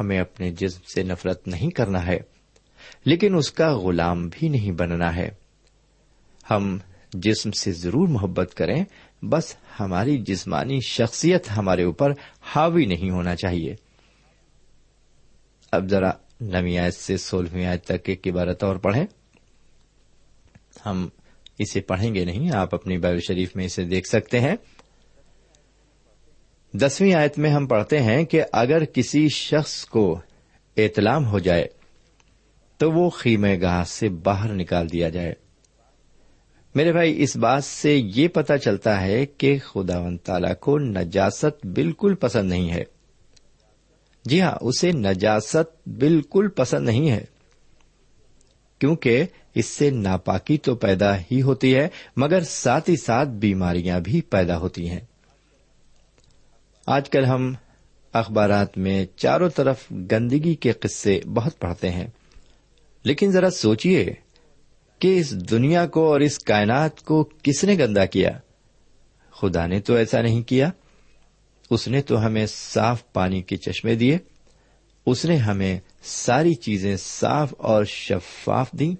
ہمیں 0.01 0.19
اپنے 0.19 0.51
جسم 0.51 0.81
سے 0.95 1.03
نفرت 1.03 1.49
نہیں 1.49 1.71
کرنا 1.71 2.07
ہے، 2.07 2.19
لیکن 3.05 3.35
اس 3.35 3.53
کا 3.53 3.77
غلام 3.77 4.29
بھی 4.29 4.49
نہیں 4.49 4.73
بننا 4.73 5.17
ہے۔ 5.17 5.29
ہم 6.51 6.79
جسم 7.13 7.51
سے 7.51 7.73
ضرور 7.73 8.09
محبت 8.09 8.55
کریں، 8.55 8.85
بس 9.23 9.57
ہماری 9.81 10.19
جسمانی 10.19 10.81
شخصیت 10.81 11.51
ہمارے 11.57 11.83
اوپر 11.83 12.13
حاوی 12.41 12.85
نہیں 12.85 13.11
ہونا 13.11 13.37
چاہیے۔ 13.37 13.75
اب 15.73 15.89
ذرا 15.89 16.11
نوی 16.41 16.79
آیت 16.79 16.95
سے 16.95 17.17
سولہویں 17.17 17.67
آیت 17.67 17.85
تک 17.85 18.09
ایک 18.09 18.29
عبارت 18.29 18.65
اور 18.65 18.77
پڑھیں۔ 18.77 19.07
ہم 20.87 21.09
اسے 21.59 21.81
پڑھیں 21.81 22.15
گے 22.15 22.25
نہیں، 22.25 22.55
آپ 22.55 22.75
اپنی 22.75 22.99
بائبل 22.99 23.21
شریف 23.21 23.57
میں 23.57 23.65
اسے 23.65 23.85
دیکھ 23.85 24.09
سکتے 24.09 24.41
ہیں۔ 24.41 24.57
دسویں 26.75 27.15
آیت 27.15 27.39
میں 27.39 27.51
ہم 27.51 27.67
پڑھتے 27.67 28.03
ہیں 28.03 28.25
کہ 28.25 28.43
اگر 28.53 28.85
کسی 28.85 29.29
شخص 29.29 29.85
کو 29.85 30.21
اطلام 30.77 31.27
ہو 31.27 31.39
جائے 31.39 31.67
تو 32.77 32.93
وہ 32.93 33.11
خیم 33.11 33.47
گاہ 33.63 33.85
سے 33.85 34.09
باہر 34.09 34.53
نکال 34.53 34.93
دیا 34.93 35.09
جائے۔ 35.09 35.35
میرے 36.75 36.93
بھائی، 36.93 37.23
اس 37.23 37.37
بات 37.37 37.65
سے 37.65 38.01
یہ 38.15 38.29
پتا 38.29 38.59
چلتا 38.59 39.01
ہے 39.01 39.27
کہ 39.27 39.59
خدا 39.59 39.99
و 39.99 40.17
تعالی 40.25 40.55
کو 40.61 40.79
نجاست 40.79 41.67
بالکل 41.67 42.15
پسند 42.15 42.49
نہیں 42.49 42.71
ہے۔ 42.71 42.85
جی 44.25 44.41
ہاں 44.41 44.59
اسے 44.61 44.93
نجاست 44.93 45.89
بالکل 45.89 46.49
پسند 46.49 46.85
نہیں 46.85 47.11
ہے۔ 47.11 47.25
کیونکہ 48.79 49.25
اس 49.55 49.67
سے 49.67 49.91
ناپاکی 49.91 50.59
تو 50.59 50.75
پیدا 50.75 51.17
ہی 51.17 51.43
ہوتی 51.43 51.77
ہے، 51.77 51.89
مگر 52.17 52.41
ساتھ 52.41 52.91
ہی 52.91 52.97
ساتھ 52.97 53.29
بیماریاں 53.29 54.01
بھی 54.01 54.21
پیدا 54.21 54.59
ہوتی 54.59 54.91
ہیں۔ 54.91 55.01
آج 56.87 57.11
کل 57.11 57.25
ہم 57.25 57.55
اخبارات 58.13 58.79
میں 58.79 59.07
چاروں 59.17 59.49
طرف 59.49 59.93
گندگی 59.93 60.55
کے 60.55 60.73
قصے 60.73 61.21
بہت 61.35 61.59
پڑھتے 61.59 61.91
ہیں۔ 61.91 62.07
لیکن 63.05 63.31
ذرا 63.31 63.51
سوچیے 63.51 64.13
کہ 64.99 65.21
اس 65.21 65.51
دنیا 65.51 65.87
کو 65.87 66.13
اور 66.13 66.21
اس 66.21 66.39
کائنات 66.39 67.03
کو 67.03 67.31
کس 67.43 67.65
نے 67.65 67.75
گندا 67.75 68.05
کیا؟ 68.05 68.31
خدا 69.31 69.67
نے 69.67 69.81
تو 69.81 69.95
ایسا 69.95 70.23
نہیں 70.23 70.43
کیا۔ 70.43 70.71
اس 71.71 71.89
نے 71.89 72.03
تو 72.03 72.27
ہمیں 72.27 72.47
صاف 72.47 73.13
پانی 73.13 73.43
کے 73.43 73.57
چشمے 73.57 73.95
دیے۔ 73.95 74.19
اس 75.07 75.25
نے 75.25 75.37
ہمیں 75.37 75.81
ساری 76.03 76.55
چیزیں 76.55 76.97
صاف 76.97 77.55
اور 77.59 77.85
شفاف 77.85 78.73
دی 78.73 78.95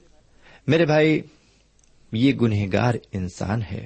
میرے 0.67 0.87
بھائی، 0.87 1.21
یہ 2.13 2.33
گنہگار 2.33 2.95
انسان 3.13 3.63
ہے 3.73 3.85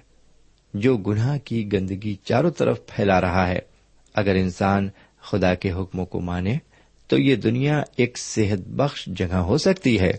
جو 0.75 0.97
گناہ 0.97 1.39
کی 1.45 1.73
گندگی 1.73 2.17
چاروں 2.25 2.51
طرف 2.51 2.87
پھیلا 2.87 3.21
رہا 3.21 3.49
ہے۔ 3.49 3.76
اگر 4.17 4.35
انسان 4.35 4.89
خدا 5.21 5.55
کے 5.55 5.73
حکموں 5.73 6.07
کو 6.07 6.21
مانے 6.21 6.59
تو 7.07 7.19
یہ 7.19 7.37
دنیا 7.37 7.83
ایک 7.97 8.19
صحت 8.19 8.59
بخش 8.59 9.07
جگہ 9.07 9.35
ہو 9.35 9.59
سکتی 9.59 10.01
ہے۔ 10.01 10.13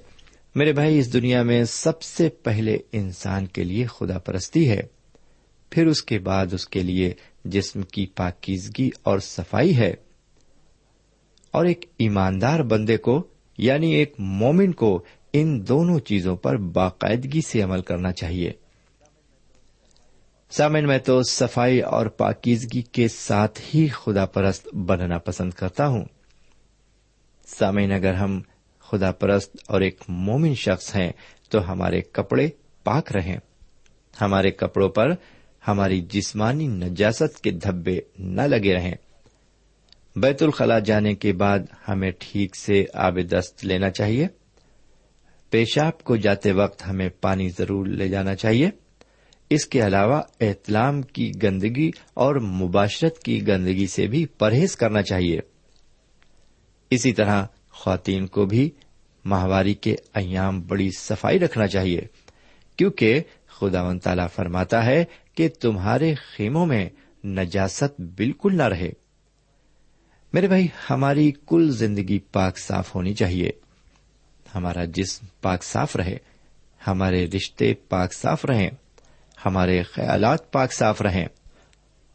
میرے 0.55 0.73
بھائی، 0.73 0.99
اس 0.99 1.13
دنیا 1.13 1.43
میں 1.43 1.63
سب 1.63 2.01
سے 2.01 2.29
پہلے 2.29 2.77
انسان 2.91 3.45
کے 3.45 3.63
لیے 3.63 3.85
خدا 3.85 4.19
پرستی 4.19 4.69
ہے۔ 4.69 4.81
پھر 5.69 5.87
اس 5.87 6.03
کے 6.03 6.19
بعد 6.19 6.53
اس 6.53 6.67
کے 6.67 6.83
لیے 6.83 7.13
جسم 7.45 7.81
کی 7.81 8.05
پاکیزگی 8.05 8.89
اور 9.03 9.19
صفائی 9.19 9.77
ہے۔ 9.77 9.93
اور 11.51 11.65
ایک 11.65 11.85
ایماندار 11.97 12.59
بندے 12.59 12.97
کو 12.97 13.27
یعنی 13.57 13.91
ایک 13.91 14.13
مومن 14.19 14.71
کو، 14.71 15.03
ان 15.33 15.67
دونوں 15.67 15.99
چیزوں 15.99 16.35
پر 16.35 16.57
باقاعدگی 16.57 17.41
سے 17.41 17.61
عمل 17.61 17.81
کرنا 17.81 18.11
چاہیے۔ 18.11 18.51
سامن 20.49 20.87
میں 20.87 20.97
تو 20.97 21.23
صفائی 21.23 21.81
اور 21.81 22.05
پاکیزگی 22.05 22.81
کے 22.81 23.07
ساتھ 23.07 23.61
ہی 23.75 23.87
خدا 23.87 24.25
پرست 24.25 24.75
بننا 24.75 25.17
پسند 25.17 25.51
کرتا 25.51 25.87
ہوں۔ 25.87 26.05
سامعین، 27.45 27.91
اگر 27.91 28.13
ہم 28.13 28.41
خدا 28.79 29.11
پرست 29.11 29.57
اور 29.67 29.81
ایک 29.81 30.03
مومن 30.07 30.53
شخص 30.53 30.95
ہیں، 30.95 31.11
تو 31.49 31.71
ہمارے 31.71 32.01
کپڑے 32.01 32.49
پاک 32.83 33.11
رہیں۔ 33.15 33.37
ہمارے 34.21 34.51
کپڑوں 34.51 34.89
پر 34.89 35.07
ہماری 35.67 36.01
جسمانی 36.01 36.67
نجاست 36.67 37.41
کے 37.41 37.51
دھبے 37.51 37.99
نہ 38.19 38.41
لگے 38.41 38.73
رہیں۔ 38.73 38.95
بیت 40.15 40.43
الخلا 40.43 40.79
جانے 40.79 41.15
کے 41.15 41.33
بعد 41.33 41.59
ہمیں 41.87 42.11
ٹھیک 42.19 42.55
سے 42.55 42.85
آب 42.93 43.17
دست 43.31 43.65
لینا 43.65 43.89
چاہیے۔ 43.89 44.27
پیشاب 45.49 46.03
کو 46.03 46.15
جاتے 46.15 46.51
وقت 46.51 46.87
ہمیں 46.87 47.09
پانی 47.21 47.49
ضرور 47.49 47.85
لے 47.85 48.07
جانا 48.07 48.35
چاہیے۔ 48.35 48.69
اس 49.49 49.65
کے 49.65 49.85
علاوہ 49.85 50.21
احتلام 50.41 51.01
کی 51.01 51.31
گندگی 51.43 51.91
اور 52.13 52.35
مباشرت 52.35 53.19
کی 53.19 53.47
گندگی 53.47 53.87
سے 53.87 54.07
بھی 54.07 54.25
پرہیز 54.25 54.75
کرنا 54.75 55.01
چاہیے۔ 55.01 55.39
اسی 56.89 57.13
طرح 57.13 57.45
خواتین 57.69 58.27
کو 58.27 58.45
بھی 58.45 58.71
ماہواری 59.25 59.73
کے 59.73 59.95
ایام 60.13 60.61
بڑی 60.61 60.89
صفائی 60.99 61.39
رکھنا 61.39 61.67
چاہیے، 61.67 62.01
کیونکہ 62.77 63.21
خدا 63.47 63.83
و 63.83 63.99
تعالی 63.99 64.21
فرماتا 64.35 64.85
ہے 64.85 65.05
کہ 65.35 65.49
تمہارے 65.59 66.13
خیموں 66.13 66.65
میں 66.65 66.89
نجاست 67.25 68.01
بالکل 68.01 68.55
نہ 68.55 68.63
رہے۔ 68.63 68.89
میرے 70.33 70.47
بھائی، 70.47 70.67
ہماری 70.89 71.31
کل 71.47 71.71
زندگی 71.71 72.19
پاک 72.19 72.57
صاف 72.57 72.95
ہونی 72.95 73.13
چاہیے۔ 73.13 73.49
ہمارا 74.55 74.85
جسم 74.85 75.25
پاک 75.41 75.63
صاف 75.63 75.95
رہے، 75.95 76.17
ہمارے 76.87 77.27
رشتے 77.27 77.73
پاک 77.73 78.13
صاف 78.13 78.45
رہیں۔ 78.45 78.69
ہمارے 79.45 79.83
خیالات 79.83 80.51
پاک 80.51 80.73
صاف 80.73 81.01
رہیں۔ 81.01 81.25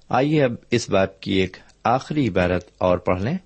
آئیے 0.09 0.45
اب 0.45 0.53
اس 0.71 0.91
باپ 0.91 1.21
کی 1.21 1.33
ایک 1.33 1.57
آخری 1.85 2.29
عبارت 2.29 2.71
اور 2.79 2.99
پڑھ 2.99 3.23
لیں۔ 3.23 3.39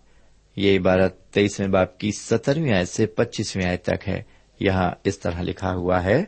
یہ 0.57 0.79
عبارت 0.79 1.21
تیئیسویں 1.21 1.69
باپ 1.69 1.99
کی 1.99 2.11
سترویں 2.21 2.73
آئے 2.73 2.85
سے 2.85 3.07
پچیسویں 3.07 3.67
آئے 3.67 3.77
تک 3.77 4.09
ہے۔ 4.09 4.23
یہاں 4.61 4.91
اس 5.05 5.19
طرح 5.19 5.43
لکھا 5.43 5.73
ہوا 5.73 6.05
ہے، 6.05 6.25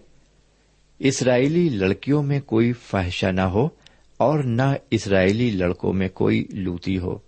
اسرائیلی 0.98 1.68
لڑکیوں 1.68 2.22
میں 2.22 2.40
کوئی 2.40 2.72
فاہشہ 2.72 3.26
نہ 3.26 3.40
ہو 3.40 3.68
اور 4.16 4.44
نہ 4.44 4.74
اسرائیلی 4.90 5.50
لڑکوں 5.50 5.92
میں 5.92 6.08
کوئی 6.08 6.44
لوتی 6.50 6.98
ہو۔ 6.98 7.18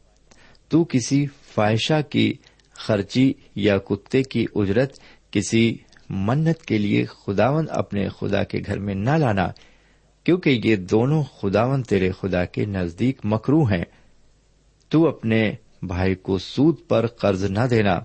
تو 0.69 0.85
کسی 0.85 1.27
فاحشہ 1.27 2.01
کی 2.11 2.35
خرچی 2.73 3.33
یا 3.55 3.79
کتے 3.79 4.23
کی 4.23 4.47
اجرت 4.55 4.93
کسی 5.31 5.77
منت 6.11 6.63
کے 6.63 6.79
لیے 6.79 7.05
خداون 7.05 7.67
اپنے 7.71 8.09
خدا 8.09 8.43
کے 8.43 8.59
گھر 8.67 8.79
میں 8.79 8.95
نہ 8.95 9.11
لانا 9.11 9.49
کیونکہ 10.25 10.61
یہ 10.65 10.77
دونوں 10.77 11.23
خداون 11.23 11.83
تیرے 11.83 12.11
خدا 12.11 12.45
کے 12.45 12.65
نزدیک 12.65 13.19
مکرو 13.25 13.63
ہیں، 13.63 13.85
تو 14.89 15.09
اپنے 15.09 15.53
بھائی 15.83 16.15
کو 16.15 16.39
سود 16.39 16.77
پر 16.89 17.07
قرض 17.07 17.45
نہ 17.45 17.67
دینا۔ 17.71 18.01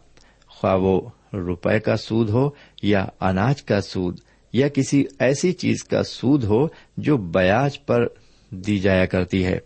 خواہ 0.47 0.75
وہ 0.75 1.09
روپے 1.33 1.79
کا 1.79 1.97
سود 1.97 2.29
ہو 2.29 2.49
یا 2.83 3.05
اناج 3.21 3.63
کا 3.63 3.81
سود 3.81 4.19
یا 4.53 4.67
کسی 4.67 5.03
ایسی 5.19 5.51
چیز 5.51 5.83
کا 5.83 6.03
سود 6.03 6.43
ہو 6.43 6.67
جو 6.97 7.17
بیاج 7.17 7.85
پر 7.85 8.07
دی 8.49 8.79
جایا 8.79 9.05
کرتی 9.05 9.45
ہے۔ 9.45 9.59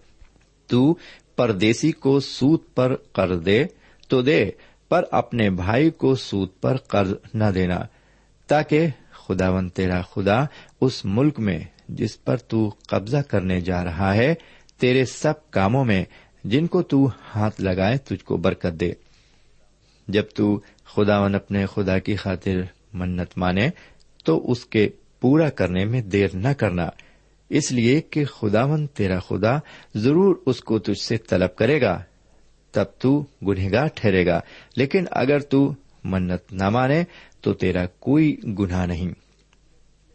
تو 0.67 0.95
پردیسی 1.35 1.91
کو 1.91 2.19
سود 2.19 2.59
پر 2.75 2.95
قرض 2.95 3.45
دے 3.45 3.63
تو 4.07 4.21
دے، 4.21 4.51
پر 4.89 5.03
اپنے 5.11 5.49
بھائی 5.49 5.89
کو 5.89 6.15
سود 6.15 6.49
پر 6.61 6.77
قرض 6.77 7.13
نہ 7.33 7.43
دینا، 7.55 7.79
تاکہ 8.47 8.87
خدا 9.11 9.49
ون 9.49 9.69
تیرا 9.69 10.01
خدا 10.01 10.45
اس 10.81 11.05
ملک 11.05 11.39
میں 11.39 11.59
جس 11.89 12.23
پر 12.23 12.37
تو 12.37 12.71
قبضہ 12.87 13.17
کرنے 13.17 13.61
جا 13.61 13.83
رہا 13.83 14.13
ہے، 14.13 14.35
تیرے 14.79 15.05
سب 15.05 15.51
کاموں 15.51 15.85
میں 15.85 16.05
جن 16.43 16.67
کو 16.67 16.81
تو 16.81 17.09
ہاتھ 17.35 17.61
لگائے 17.61 17.97
تجھ 17.97 18.23
کو 18.23 18.37
برکت 18.37 18.79
دے۔ 18.79 18.93
جب 20.07 20.23
تو 20.35 20.59
خدا 20.85 21.19
ون 21.19 21.35
اپنے 21.35 21.65
خدا 21.65 21.99
کی 21.99 22.15
خاطر 22.15 22.55
منت 22.93 23.37
مانے، 23.37 23.69
تو 24.25 24.51
اس 24.51 24.65
کے 24.65 24.89
پورا 25.21 25.49
کرنے 25.49 25.85
میں 25.85 26.01
دیر 26.01 26.27
نہ 26.33 26.47
کرنا۔ 26.57 26.89
اس 27.49 27.71
لیے 27.71 28.01
کہ 28.01 28.25
خداون 28.25 28.87
تیرا 28.87 29.19
خدا 29.19 29.57
ضرور 29.95 30.35
اس 30.45 30.61
کو 30.61 30.79
تجھ 30.79 31.01
سے 31.01 31.17
طلب 31.17 31.55
کرے 31.55 31.81
گا، 31.81 32.03
تب 32.71 32.85
تو 32.99 33.25
گنہگار 33.47 33.87
ٹھہرے 33.95 34.25
گا۔ 34.25 34.39
لیکن 34.75 35.05
اگر 35.11 35.39
تو 35.39 35.73
منت 36.03 36.53
نہ 36.53 36.69
مانے، 36.69 37.03
تو 37.41 37.53
تیرا 37.53 37.85
کوئی 37.99 38.37
گناہ 38.59 38.85
نہیں۔ 38.85 39.28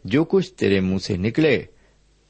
جو 0.05 0.23
کچھ 0.23 0.53
تیرے 0.53 0.79
منہ 0.79 0.97
سے 0.97 1.17
نکلے، 1.17 1.63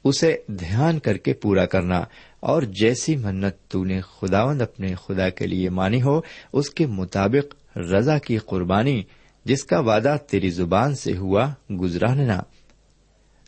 اسے 0.04 0.36
دھیان 0.46 0.98
کر 0.98 1.16
کے 1.16 1.32
پورا 1.32 1.66
کرنا۔ 1.66 2.04
اور 2.40 2.62
جیسی 2.62 3.16
منت 3.16 3.54
تو 3.68 3.84
نے 3.84 4.00
خداوند 4.00 4.62
اپنے 4.62 4.94
خدا 4.94 5.28
کے 5.28 5.46
لیے 5.46 5.70
مانی 5.70 6.02
ہو، 6.02 6.20
اس 6.52 6.70
کے 6.70 6.86
مطابق 6.86 7.78
رضا 7.78 8.18
کی 8.18 8.38
قربانی، 8.38 9.02
جس 9.44 9.64
کا 9.64 9.80
وعدہ 9.80 10.16
تیری 10.28 10.50
زبان 10.50 10.94
سے 10.94 11.16
ہوا 11.16 11.52
گزرانا 11.80 12.42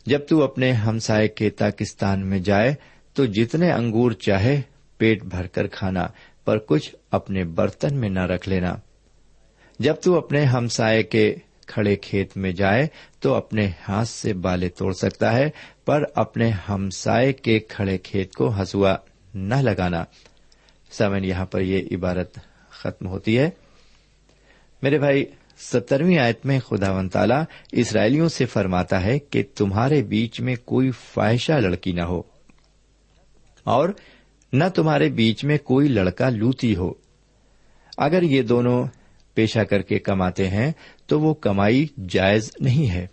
جب 0.05 0.19
تو 0.29 0.43
اپنے 0.43 0.71
ہمسائے 0.71 1.27
کے 1.27 1.49
پاکستان 1.49 2.27
میں 2.27 2.39
جائے، 2.39 2.75
تو 3.13 3.25
جتنے 3.25 3.71
انگور 3.71 4.11
چاہے، 4.11 4.61
پیٹ 4.97 5.23
بھر 5.23 5.47
کر 5.47 5.67
کھانا، 5.67 6.07
پر 6.45 6.57
کچھ 6.57 6.95
اپنے 7.11 7.43
برتن 7.43 7.95
میں 7.95 8.09
نہ 8.09 8.25
رکھ 8.25 8.49
لینا۔ 8.49 8.75
جب 9.79 9.95
تو 10.03 10.17
اپنے 10.17 10.43
ہمسائے 10.43 11.03
کے 11.03 11.35
کھڑے 11.69 11.95
کھیت 11.95 12.35
میں 12.37 12.51
جائے 12.51 12.87
تو 13.19 13.33
اپنے 13.35 13.67
ہاتھ 13.87 14.07
سے 14.07 14.33
بالے 14.33 14.69
توڑ 14.69 14.93
سکتا 14.93 15.33
ہے، 15.33 15.49
پر 15.85 16.03
اپنے 16.15 16.49
ہمسائے 16.69 17.33
کے 17.33 17.59
کھڑے 17.59 17.97
کھیت 17.97 18.33
کو 18.35 18.51
ہسوا 18.61 18.95
نہ 19.33 19.55
لگانا۔ 19.55 20.03
سمن 20.91 21.23
یہاں 21.25 21.45
پر 21.45 21.61
یہ 21.61 21.87
عبارت 21.91 22.37
ختم 22.71 23.07
ہوتی 23.07 23.37
ہے۔ 23.37 23.49
میرے 24.81 24.97
بھائی، 24.99 25.25
سترویں 25.61 26.17
آیت 26.17 26.45
میں 26.45 26.59
خدا 26.59 26.91
ون 26.91 27.09
تالا 27.09 27.43
اسرائیلیوں 27.71 28.27
سے 28.29 28.45
فرماتا 28.45 29.03
ہے 29.03 29.17
کہ 29.19 29.43
تمہارے 29.55 30.01
بیچ 30.03 30.39
میں 30.41 30.55
کوئی 30.65 30.91
فواہشہ 30.91 31.51
لڑکی 31.53 31.91
نہ 31.91 32.01
ہو، 32.01 32.21
اور 33.65 33.89
نہ 34.53 34.63
تمہارے 34.75 35.09
بیچ 35.09 35.43
میں 35.43 35.57
کوئی 35.57 35.87
لڑکا 35.87 36.29
لوتی 36.29 36.75
ہو۔ 36.75 36.91
اگر 37.97 38.21
یہ 38.23 38.41
دونوں 38.41 38.83
پیشہ 39.33 39.59
کر 39.59 39.81
کے 39.81 39.99
کماتے 39.99 40.47
ہیں 40.47 40.71
تو 41.05 41.19
وہ 41.19 41.33
کمائی 41.33 41.87
جائز 42.09 42.51
نہیں 42.59 42.89
ہے۔ 42.89 43.07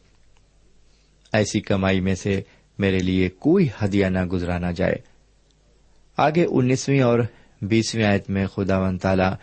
ایسی 1.32 1.60
کمائی 1.60 2.00
میں 2.00 2.14
سے 2.14 2.42
میرے 2.78 2.98
لیے 2.98 3.28
کوئی 3.28 3.68
ہدیہ 3.84 4.06
نہ 4.06 4.24
گزرانا 4.24 4.70
جائے۔ 4.70 4.96
آگے 6.16 6.46
انیسویں 6.50 7.00
اور 7.00 7.20
بیسویں 7.62 8.04
آیت 8.04 8.30
میں 8.30 8.46
خدا 8.46 8.78
ون 8.78 8.98
تالا 8.98 9.36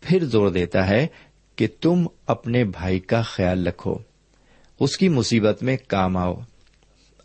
پھر 0.00 0.24
زور 0.24 0.48
دیتا 0.48 0.88
ہے 0.88 1.06
کہ 1.56 1.68
تم 1.80 2.06
اپنے 2.26 2.64
بھائی 2.64 3.00
کا 3.00 3.22
خیال 3.22 3.66
رکھو۔ 3.66 3.94
اس 4.80 4.96
کی 4.96 5.08
مصیبت 5.08 5.62
میں 5.62 5.76
کام 5.88 6.16
آؤ۔ 6.16 6.34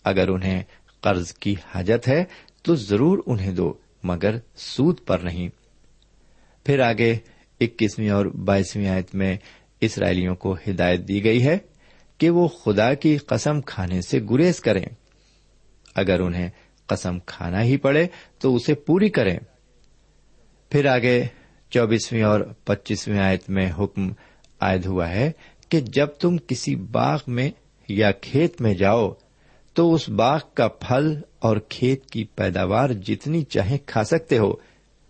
اگر 0.03 0.27
انہیں 0.27 0.63
قرض 1.01 1.33
کی 1.33 1.55
حاجت 1.75 2.07
ہے 2.07 2.23
تو 2.61 2.75
ضرور 2.75 3.19
انہیں 3.25 3.51
دو، 3.51 3.73
مگر 4.03 4.35
سود 4.55 4.97
پر 5.05 5.19
نہیں۔ 5.19 5.49
پھر 6.65 6.79
آگے 6.79 7.15
اکیسویں 7.59 8.09
اور 8.09 8.25
بائیسویں 8.25 8.87
آیت 8.87 9.15
میں 9.15 9.37
اسرائیلیوں 9.81 10.35
کو 10.35 10.55
ہدایت 10.69 11.07
دی 11.07 11.23
گئی 11.23 11.45
ہے 11.45 11.57
کہ 12.17 12.29
وہ 12.29 12.47
خدا 12.47 12.93
کی 12.93 13.17
قسم 13.17 13.61
کھانے 13.61 14.01
سے 14.01 14.19
گریز 14.31 14.59
کریں۔ 14.59 14.85
اگر 15.95 16.19
انہیں 16.19 16.49
قسم 16.87 17.19
کھانا 17.19 17.63
ہی 17.63 17.77
پڑے 17.77 18.07
تو 18.39 18.55
اسے 18.55 18.73
پوری 18.73 19.09
کریں۔ 19.09 19.39
پھر 20.69 20.85
آگے 20.85 21.23
چوبیسویں 21.69 22.23
اور 22.23 22.41
پچیسویں 22.41 23.19
آیت 23.19 23.49
میں 23.49 23.71
حکم 23.79 24.13
عائد 24.59 24.85
ہوا 24.85 25.09
ہے 25.09 25.31
کہ 25.69 25.79
جب 25.79 26.07
تم 26.07 26.37
کسی 26.47 26.75
باغ 26.75 27.19
میں 27.27 27.51
یا 27.87 28.11
کھیت 28.11 28.61
میں 28.61 28.73
جاؤ 28.73 29.13
تو 29.73 29.93
اس 29.93 30.09
باغ 30.09 30.39
کا 30.53 30.67
پھل 30.67 31.19
اور 31.39 31.57
کھیت 31.69 32.05
کی 32.05 32.23
پیداوار 32.23 32.89
جتنی 32.89 33.43
چاہیں 33.43 33.77
کھا 33.85 34.03
سکتے 34.03 34.37
ہو، 34.37 34.53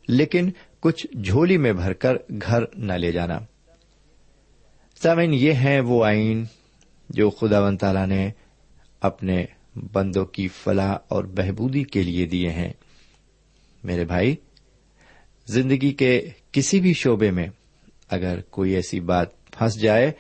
لیکن 0.08 0.52
کچھ 0.86 1.08
جھولی 1.24 1.58
میں 1.58 1.74
بھر 1.74 1.94
کر 1.94 2.16
گھر 2.42 2.64
نہ 2.76 2.94
لے 2.94 3.12
جانا۔ 3.12 3.40
سامن 5.04 5.34
یہ 5.34 5.54
ہیں 5.54 5.82
وہ 5.82 6.06
آئین 6.06 6.46
جو 7.10 7.30
خدا 7.30 7.66
ون 7.66 7.78
تعالی 7.78 8.06
نے 8.06 8.30
اپنے 9.02 9.46
بندوں 9.94 10.26
کی 10.26 10.48
فلاح 10.48 10.98
اور 11.08 11.24
بہبودی 11.24 11.84
کے 11.84 12.04
لیے 12.04 12.26
دیے 12.26 12.50
ہیں۔ 12.50 12.74
میرے 13.84 14.06
بھائی، 14.06 14.36
زندگی 15.48 15.94
کے 15.94 16.30
کسی 16.52 16.80
بھی 16.80 16.94
شعبے 16.94 17.32
میں 17.32 17.48
اگر 18.10 18.42
کوئی 18.42 18.72
ایسی 18.72 19.00
بات 19.00 19.46
پھنس 19.52 19.80
جائے 19.80 20.12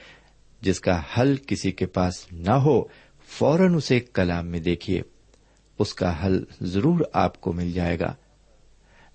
جس 0.62 0.80
کا 0.80 1.01
حل 1.17 1.36
کسی 1.47 1.71
کے 1.71 1.86
پاس 1.86 2.28
نہ 2.32 2.51
ہو، 2.51 2.84
فوراً 3.28 3.75
اسے 3.75 3.99
کلام 3.99 4.47
میں 4.47 4.60
دیکھیے۔ 4.60 5.01
اس 5.80 5.93
کا 5.93 6.25
حل 6.25 6.43
ضرور 6.62 6.99
آپ 7.13 7.41
کو 7.41 7.54
مل 7.54 7.71
جائے 7.71 7.99
گا۔ 7.99 8.13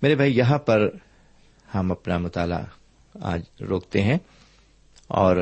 میرے 0.01 0.15
بھائی، 0.15 0.37
یہاں 0.37 0.57
پر 0.57 0.89
ہم 1.75 1.91
اپنا 1.91 2.17
مطالعہ 2.17 2.63
آج 3.21 3.41
روکتے 3.61 4.01
ہیں 4.01 4.17
اور 5.07 5.37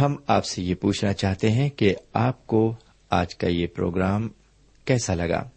ہم 0.00 0.16
آپ 0.26 0.44
سے 0.44 0.62
یہ 0.62 0.74
پوچھنا 0.74 1.12
چاہتے 1.12 1.50
ہیں 1.50 1.70
کہ 1.70 1.94
آپ 2.12 2.46
کو 2.46 2.74
آج 3.10 3.34
کا 3.34 3.46
یہ 3.48 3.66
پروگرام 3.66 4.28
کیسا 4.84 5.14
لگا؟ 5.14 5.48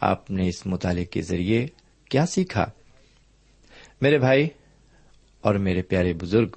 آپ 0.00 0.30
نے 0.30 0.48
اس 0.48 0.66
مطالعے 0.66 1.04
کے 1.04 1.22
ذریعے 1.22 1.66
کیا 2.04 2.26
سیکھا؟ 2.26 2.66
میرے 4.00 4.18
بھائی 4.18 4.48
اور 5.40 5.54
میرے 5.54 5.82
پیارے 5.82 6.12
بزرگ، 6.12 6.48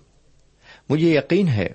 مجھے 0.90 1.18
یقین 1.18 1.48
ہے 1.48 1.68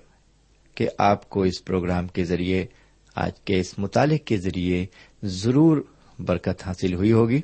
کہ 0.75 0.89
آپ 0.99 1.31
کو 1.31 1.43
اس 1.43 1.65
پروگرام 1.65 2.09
کے 2.09 2.25
ذریعے، 2.25 2.67
آج 3.15 3.41
کے 3.41 3.61
اس 3.61 3.79
مطالعے 3.79 4.19
کے 4.19 4.37
ذریعے 4.37 4.87
ضرور 5.23 5.83
برکت 6.19 6.67
حاصل 6.67 6.95
ہوئی 6.95 7.13
ہوگی۔ 7.13 7.41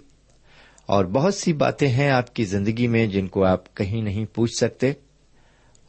اور 0.87 1.05
بہت 1.05 1.35
سی 1.35 1.53
باتیں 1.53 1.89
ہیں 1.89 2.11
آپ 2.11 2.35
کی 2.35 2.45
زندگی 2.45 2.87
میں 2.87 3.07
جن 3.07 3.29
کو 3.29 3.45
آپ 3.45 3.77
کہیں 3.77 4.03
نہیں 4.03 4.25
پوچھ 4.25 4.53
سکتے 4.61 4.93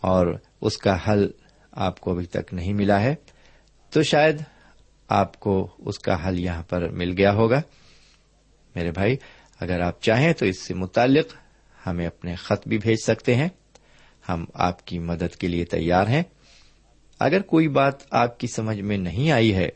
اور 0.01 0.27
اس 0.61 0.77
کا 0.77 0.97
حل 1.07 1.27
آپ 1.71 1.99
کو 1.99 2.11
ابھی 2.11 2.25
تک 2.25 2.53
نہیں 2.53 2.73
ملا 2.73 3.01
ہے، 3.01 3.15
تو 3.89 4.03
شاید 4.03 4.41
آپ 5.07 5.39
کو 5.39 5.67
اس 5.77 5.99
کا 5.99 6.27
حل 6.27 6.39
یہاں 6.39 6.63
پر 6.63 6.89
مل 6.89 7.17
گیا 7.17 7.33
ہوگا۔ 7.33 7.61
میرے 8.75 8.91
بھائی، 8.91 9.17
اگر 9.59 9.79
آپ 9.79 10.01
چاہیں 10.01 10.33
تو 10.33 10.45
اس 10.45 10.59
سے 10.59 10.73
متعلق 10.73 11.33
ہمیں 11.87 12.07
اپنے 12.07 12.35
خط 12.35 12.67
بھی 12.67 12.77
بھیج 12.77 12.97
سکتے 13.03 13.35
ہیں۔ 13.35 13.49
ہم 14.29 14.45
آپ 14.53 14.87
کی 14.87 14.99
مدد 14.99 15.35
کے 15.35 15.47
لیے 15.47 15.65
تیار 15.65 16.07
ہیں۔ 16.07 16.23
اگر 17.19 17.41
کوئی 17.41 17.67
بات 17.67 17.93
آپ 18.11 18.39
کی 18.39 18.47
سمجھ 18.47 18.81
میں 18.81 18.97
نہیں 18.97 19.31
آئی 19.31 19.55
ہے، 19.55 19.69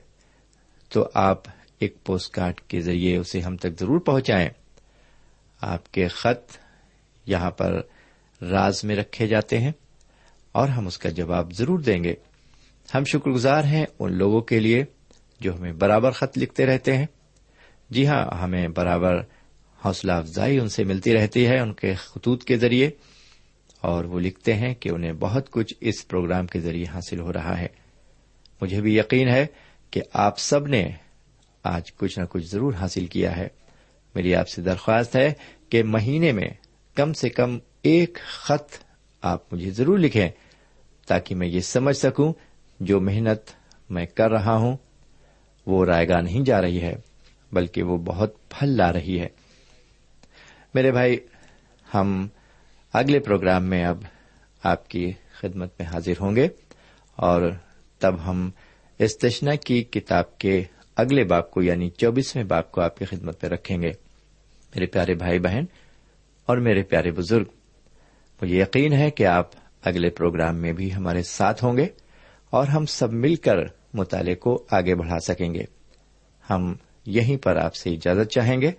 تو 0.89 1.09
آپ 1.13 1.43
ایک 1.79 2.03
پوسٹ 2.03 2.31
کارڈ 2.31 2.59
کے 2.59 2.81
ذریعے 2.81 3.17
اسے 3.17 3.41
ہم 3.41 3.57
تک 3.57 3.79
ضرور 3.79 3.99
پہنچائیں۔ 3.99 4.49
آپ 5.61 5.93
کے 5.93 6.07
خط 6.07 6.57
یہاں 7.25 7.51
پر 7.51 7.81
راز 8.41 8.83
میں 8.83 8.95
رکھے 8.95 9.27
جاتے 9.27 9.57
ہیں 9.57 9.71
اور 10.51 10.67
ہم 10.67 10.87
اس 10.87 10.97
کا 10.97 11.09
جواب 11.09 11.53
ضرور 11.53 11.79
دیں 11.79 12.03
گے۔ 12.03 12.15
ہم 12.95 13.03
شکر 13.03 13.31
گزار 13.31 13.63
ہیں 13.63 13.85
ان 13.99 14.13
لوگوں 14.13 14.41
کے 14.41 14.59
لیے 14.59 14.85
جو 15.39 15.55
ہمیں 15.55 15.73
برابر 15.73 16.11
خط 16.11 16.37
لکھتے 16.37 16.65
رہتے 16.65 16.97
ہیں۔ 16.97 17.05
جی 17.89 18.07
ہاں 18.07 18.37
ہمیں 18.41 18.67
برابر 18.67 19.21
حوصلہ 19.85 20.11
افزائی 20.11 20.59
ان 20.59 20.69
سے 20.69 20.83
ملتی 20.83 21.13
رہتی 21.13 21.47
ہے 21.47 21.59
ان 21.59 21.73
کے 21.73 21.93
خطوط 21.93 22.43
کے 22.43 22.57
ذریعے 22.57 22.89
اور 23.81 24.05
وہ 24.05 24.19
لکھتے 24.19 24.53
ہیں 24.53 24.73
کہ 24.73 24.89
انہیں 24.89 25.13
بہت 25.13 25.49
کچھ 25.49 25.73
اس 25.81 26.07
پروگرام 26.07 26.47
کے 26.47 26.59
ذریعے 26.59 26.85
حاصل 26.93 27.19
ہو 27.19 27.33
رہا 27.33 27.59
ہے۔ 27.59 27.67
مجھے 28.61 28.81
بھی 28.81 28.97
یقین 28.97 29.29
ہے 29.29 29.45
کہ 29.91 30.01
آپ 30.13 30.39
سب 30.39 30.67
نے 30.67 30.91
آج 31.63 31.93
کچھ 31.93 32.19
نہ 32.19 32.25
کچھ 32.25 32.45
ضرور 32.45 32.73
حاصل 32.73 33.05
کیا 33.05 33.37
ہے۔ 33.37 33.47
میری 34.17 34.35
آپ 34.35 34.49
سے 34.49 34.61
درخواست 34.61 35.15
ہے 35.15 35.33
کہ 35.69 35.83
مہینے 35.83 36.31
میں 36.31 36.49
کم 36.95 37.13
سے 37.13 37.29
کم 37.29 37.59
ایک 37.81 38.17
خط 38.27 38.83
آپ 39.21 39.53
مجھے 39.53 39.71
ضرور 39.71 39.97
لکھیں 39.97 40.29
تاکہ 41.07 41.35
میں 41.35 41.47
یہ 41.47 41.59
سمجھ 41.59 41.97
سکوں 41.97 42.33
جو 42.79 42.99
محنت 42.99 43.41
میں 43.89 44.05
کر 44.05 44.31
رہا 44.31 44.55
ہوں، 44.55 44.77
وہ 45.65 45.85
رائے 45.85 46.07
گا 46.07 46.21
نہیں 46.21 46.41
جا 46.41 46.61
رہی 46.61 46.81
ہے، 46.81 46.95
بلکہ 47.51 47.83
وہ 47.83 47.97
بہت 47.97 48.49
پھل 48.49 48.69
لا 48.69 48.93
رہی 48.93 49.19
ہے۔ 49.19 49.27
میرے 50.73 50.91
بھائی، 50.91 51.17
ہم 51.93 52.27
اگلے 52.93 53.19
پروگرام 53.19 53.63
میں 53.63 53.85
اب 53.85 54.03
آپ 54.63 54.89
کی 54.89 55.11
خدمت 55.39 55.69
میں 55.79 55.87
حاضر 55.87 56.13
ہوں 56.21 56.35
گے 56.35 56.47
اور 57.15 57.41
تب 57.99 58.15
ہم 58.25 58.49
استشنا 58.99 59.55
کی 59.55 59.83
کتاب 59.83 60.37
کے 60.37 60.63
اگلے 60.95 61.23
باپ 61.23 61.51
کو 61.51 61.61
یعنی 61.61 61.89
چوبیسویں 61.89 62.43
باپ 62.43 62.71
کو 62.71 62.81
آپ 62.81 62.97
کی 62.97 63.05
خدمت 63.05 63.43
میں 63.43 63.51
رکھیں 63.51 63.81
گے۔ 63.81 64.06
میرے 64.75 64.85
پیارے 64.85 65.13
بھائی 65.13 65.39
بہن 65.39 65.65
اور 66.45 66.57
میرے 66.57 66.83
پیارے 66.83 67.11
بزرگ، 67.11 67.45
مجھے 68.41 68.61
یقین 68.61 68.93
ہے 68.93 69.11
کہ 69.11 69.25
آپ 69.25 69.49
اگلے 69.81 70.09
پروگرام 70.09 70.55
میں 70.55 70.73
بھی 70.73 70.95
ہمارے 70.95 71.23
ساتھ 71.23 71.63
ہوں 71.63 71.77
گے 71.77 71.87
اور 72.49 72.67
ہم 72.67 72.85
سب 72.85 73.13
مل 73.13 73.35
کر 73.35 73.55
مطالعے 73.93 74.35
کو 74.35 74.65
آگے 74.71 74.95
بڑھا 74.95 75.19
سکیں 75.19 75.53
گے۔ 75.53 75.63
ہم 76.49 76.75
یہیں 77.05 77.37
پر 77.37 77.55
آپ 77.55 77.75
سے 77.75 77.89
اجازت 77.89 78.31
چاہیں 78.31 78.61
گے 78.61 78.71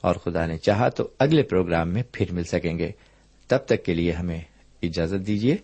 اور 0.00 0.14
خدا 0.14 0.46
نے 0.46 0.58
چاہا 0.58 0.88
تو 0.88 1.08
اگلے 1.18 1.42
پروگرام 1.42 1.88
میں 1.88 2.02
پھر 2.12 2.26
مل 2.32 2.44
سکیں 2.44 2.78
گے۔ 2.78 2.90
تب 3.48 3.58
تک 3.66 3.84
کے 3.84 3.94
لیے 3.94 4.12
ہمیں 4.12 4.40
اجازت 4.82 5.26
دیجیے۔ 5.26 5.56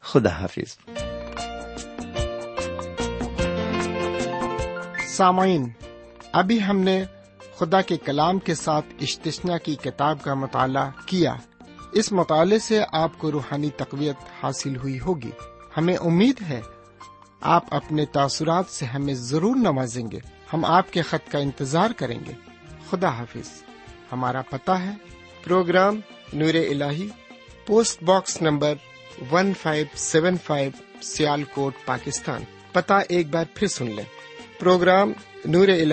خدا 0.00 0.30
حافظ۔ 0.30 0.78
سامعین، 5.06 5.68
ابھی 6.32 6.62
ہم 6.62 6.80
نے 6.80 7.04
خدا 7.58 7.80
کے 7.80 7.96
کلام 7.96 8.38
کے 8.38 8.54
ساتھ 8.54 8.86
اشتشنا 9.00 9.58
کی 9.58 9.76
کتاب 9.76 10.22
کا 10.22 10.34
مطالعہ 10.34 10.90
کیا۔ 11.06 11.34
اس 11.92 12.12
مطالعے 12.12 12.58
سے 12.58 12.80
آپ 12.92 13.18
کو 13.18 13.32
روحانی 13.32 13.70
تقویت 13.76 14.16
حاصل 14.42 14.76
ہوئی 14.76 15.00
ہوگی۔ 15.00 15.30
ہمیں 15.76 15.96
امید 15.96 16.42
ہے 16.48 16.60
آپ 17.40 17.74
اپنے 17.74 18.06
تاثرات 18.06 18.66
سے 18.66 18.84
ہمیں 18.84 19.14
ضرور 19.14 19.56
نوازیں 19.56 20.10
گے۔ 20.12 20.18
ہم 20.52 20.64
آپ 20.64 20.92
کے 20.92 21.02
خط 21.02 21.30
کا 21.30 21.38
انتظار 21.38 21.90
کریں 21.90 22.18
گے۔ 22.26 22.32
خدا 22.90 23.08
حافظ۔ 23.08 23.62
ہمارا 24.12 24.42
پتا 24.42 24.82
ہے۔ 24.82 24.90
پروگرام 25.44 26.00
نور 26.32 26.54
ال 26.54 26.82
post 27.66 28.02
box 28.02 28.42
number 28.42 28.74
one 29.32 29.52
five 29.62 29.86
seven 29.94 30.36
five 30.44 30.70
Sialkot, 31.44 31.74
Pakistan. 31.84 32.42
پتا 32.72 32.98
ایک 32.98 33.28
بار 33.28 33.44
پھر 33.54 33.66
سن 33.66 33.86
لیں۔ 33.86 34.04
پروگرام 34.60 35.12
نور 35.44 35.68
ال 35.68 35.92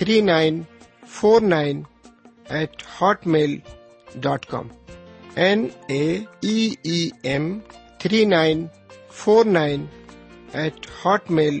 three 0.00 0.20
nine 0.20 0.62
four 1.08 1.40
nine 1.40 1.82
eight 2.48 2.82
Hotmail 3.26 3.58
dot 4.14 4.46
com 4.46 4.68
N 5.34 5.68
A 5.86 6.18
E 6.42 7.08
M 7.22 7.58
three 7.98 8.24
nine 8.24 8.66
four 9.12 9.44
nine 9.44 9.86
eight 10.52 10.86
Hotmail 11.30 11.60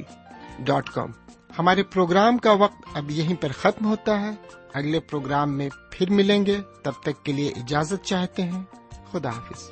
dot 0.58 0.90
com 0.90 1.10
ہمارے 1.58 1.82
programme 1.82 2.38
کا 2.38 2.52
وقت 2.52 2.82
اب 2.94 3.10
یہیں 3.10 3.42
پر 3.42 3.52
ختم 3.52 3.84
ہوتا 3.84 4.20
ہے۔ 4.20 4.30
اگلے 4.74 5.00
پروگرام 5.00 5.58
میں 5.58 5.68
پھر 5.90 6.10
ملیں 6.10 6.46
گے۔ 6.46 6.56
تب 6.82 6.92
تک 7.02 7.24
کے 7.24 7.32
لیے 7.32 7.48
اجازت 7.48 8.04
چاہتے 8.04 8.42
ہیں۔ 8.42 8.62
خدا 9.10 9.28
حافظ۔ 9.28 9.70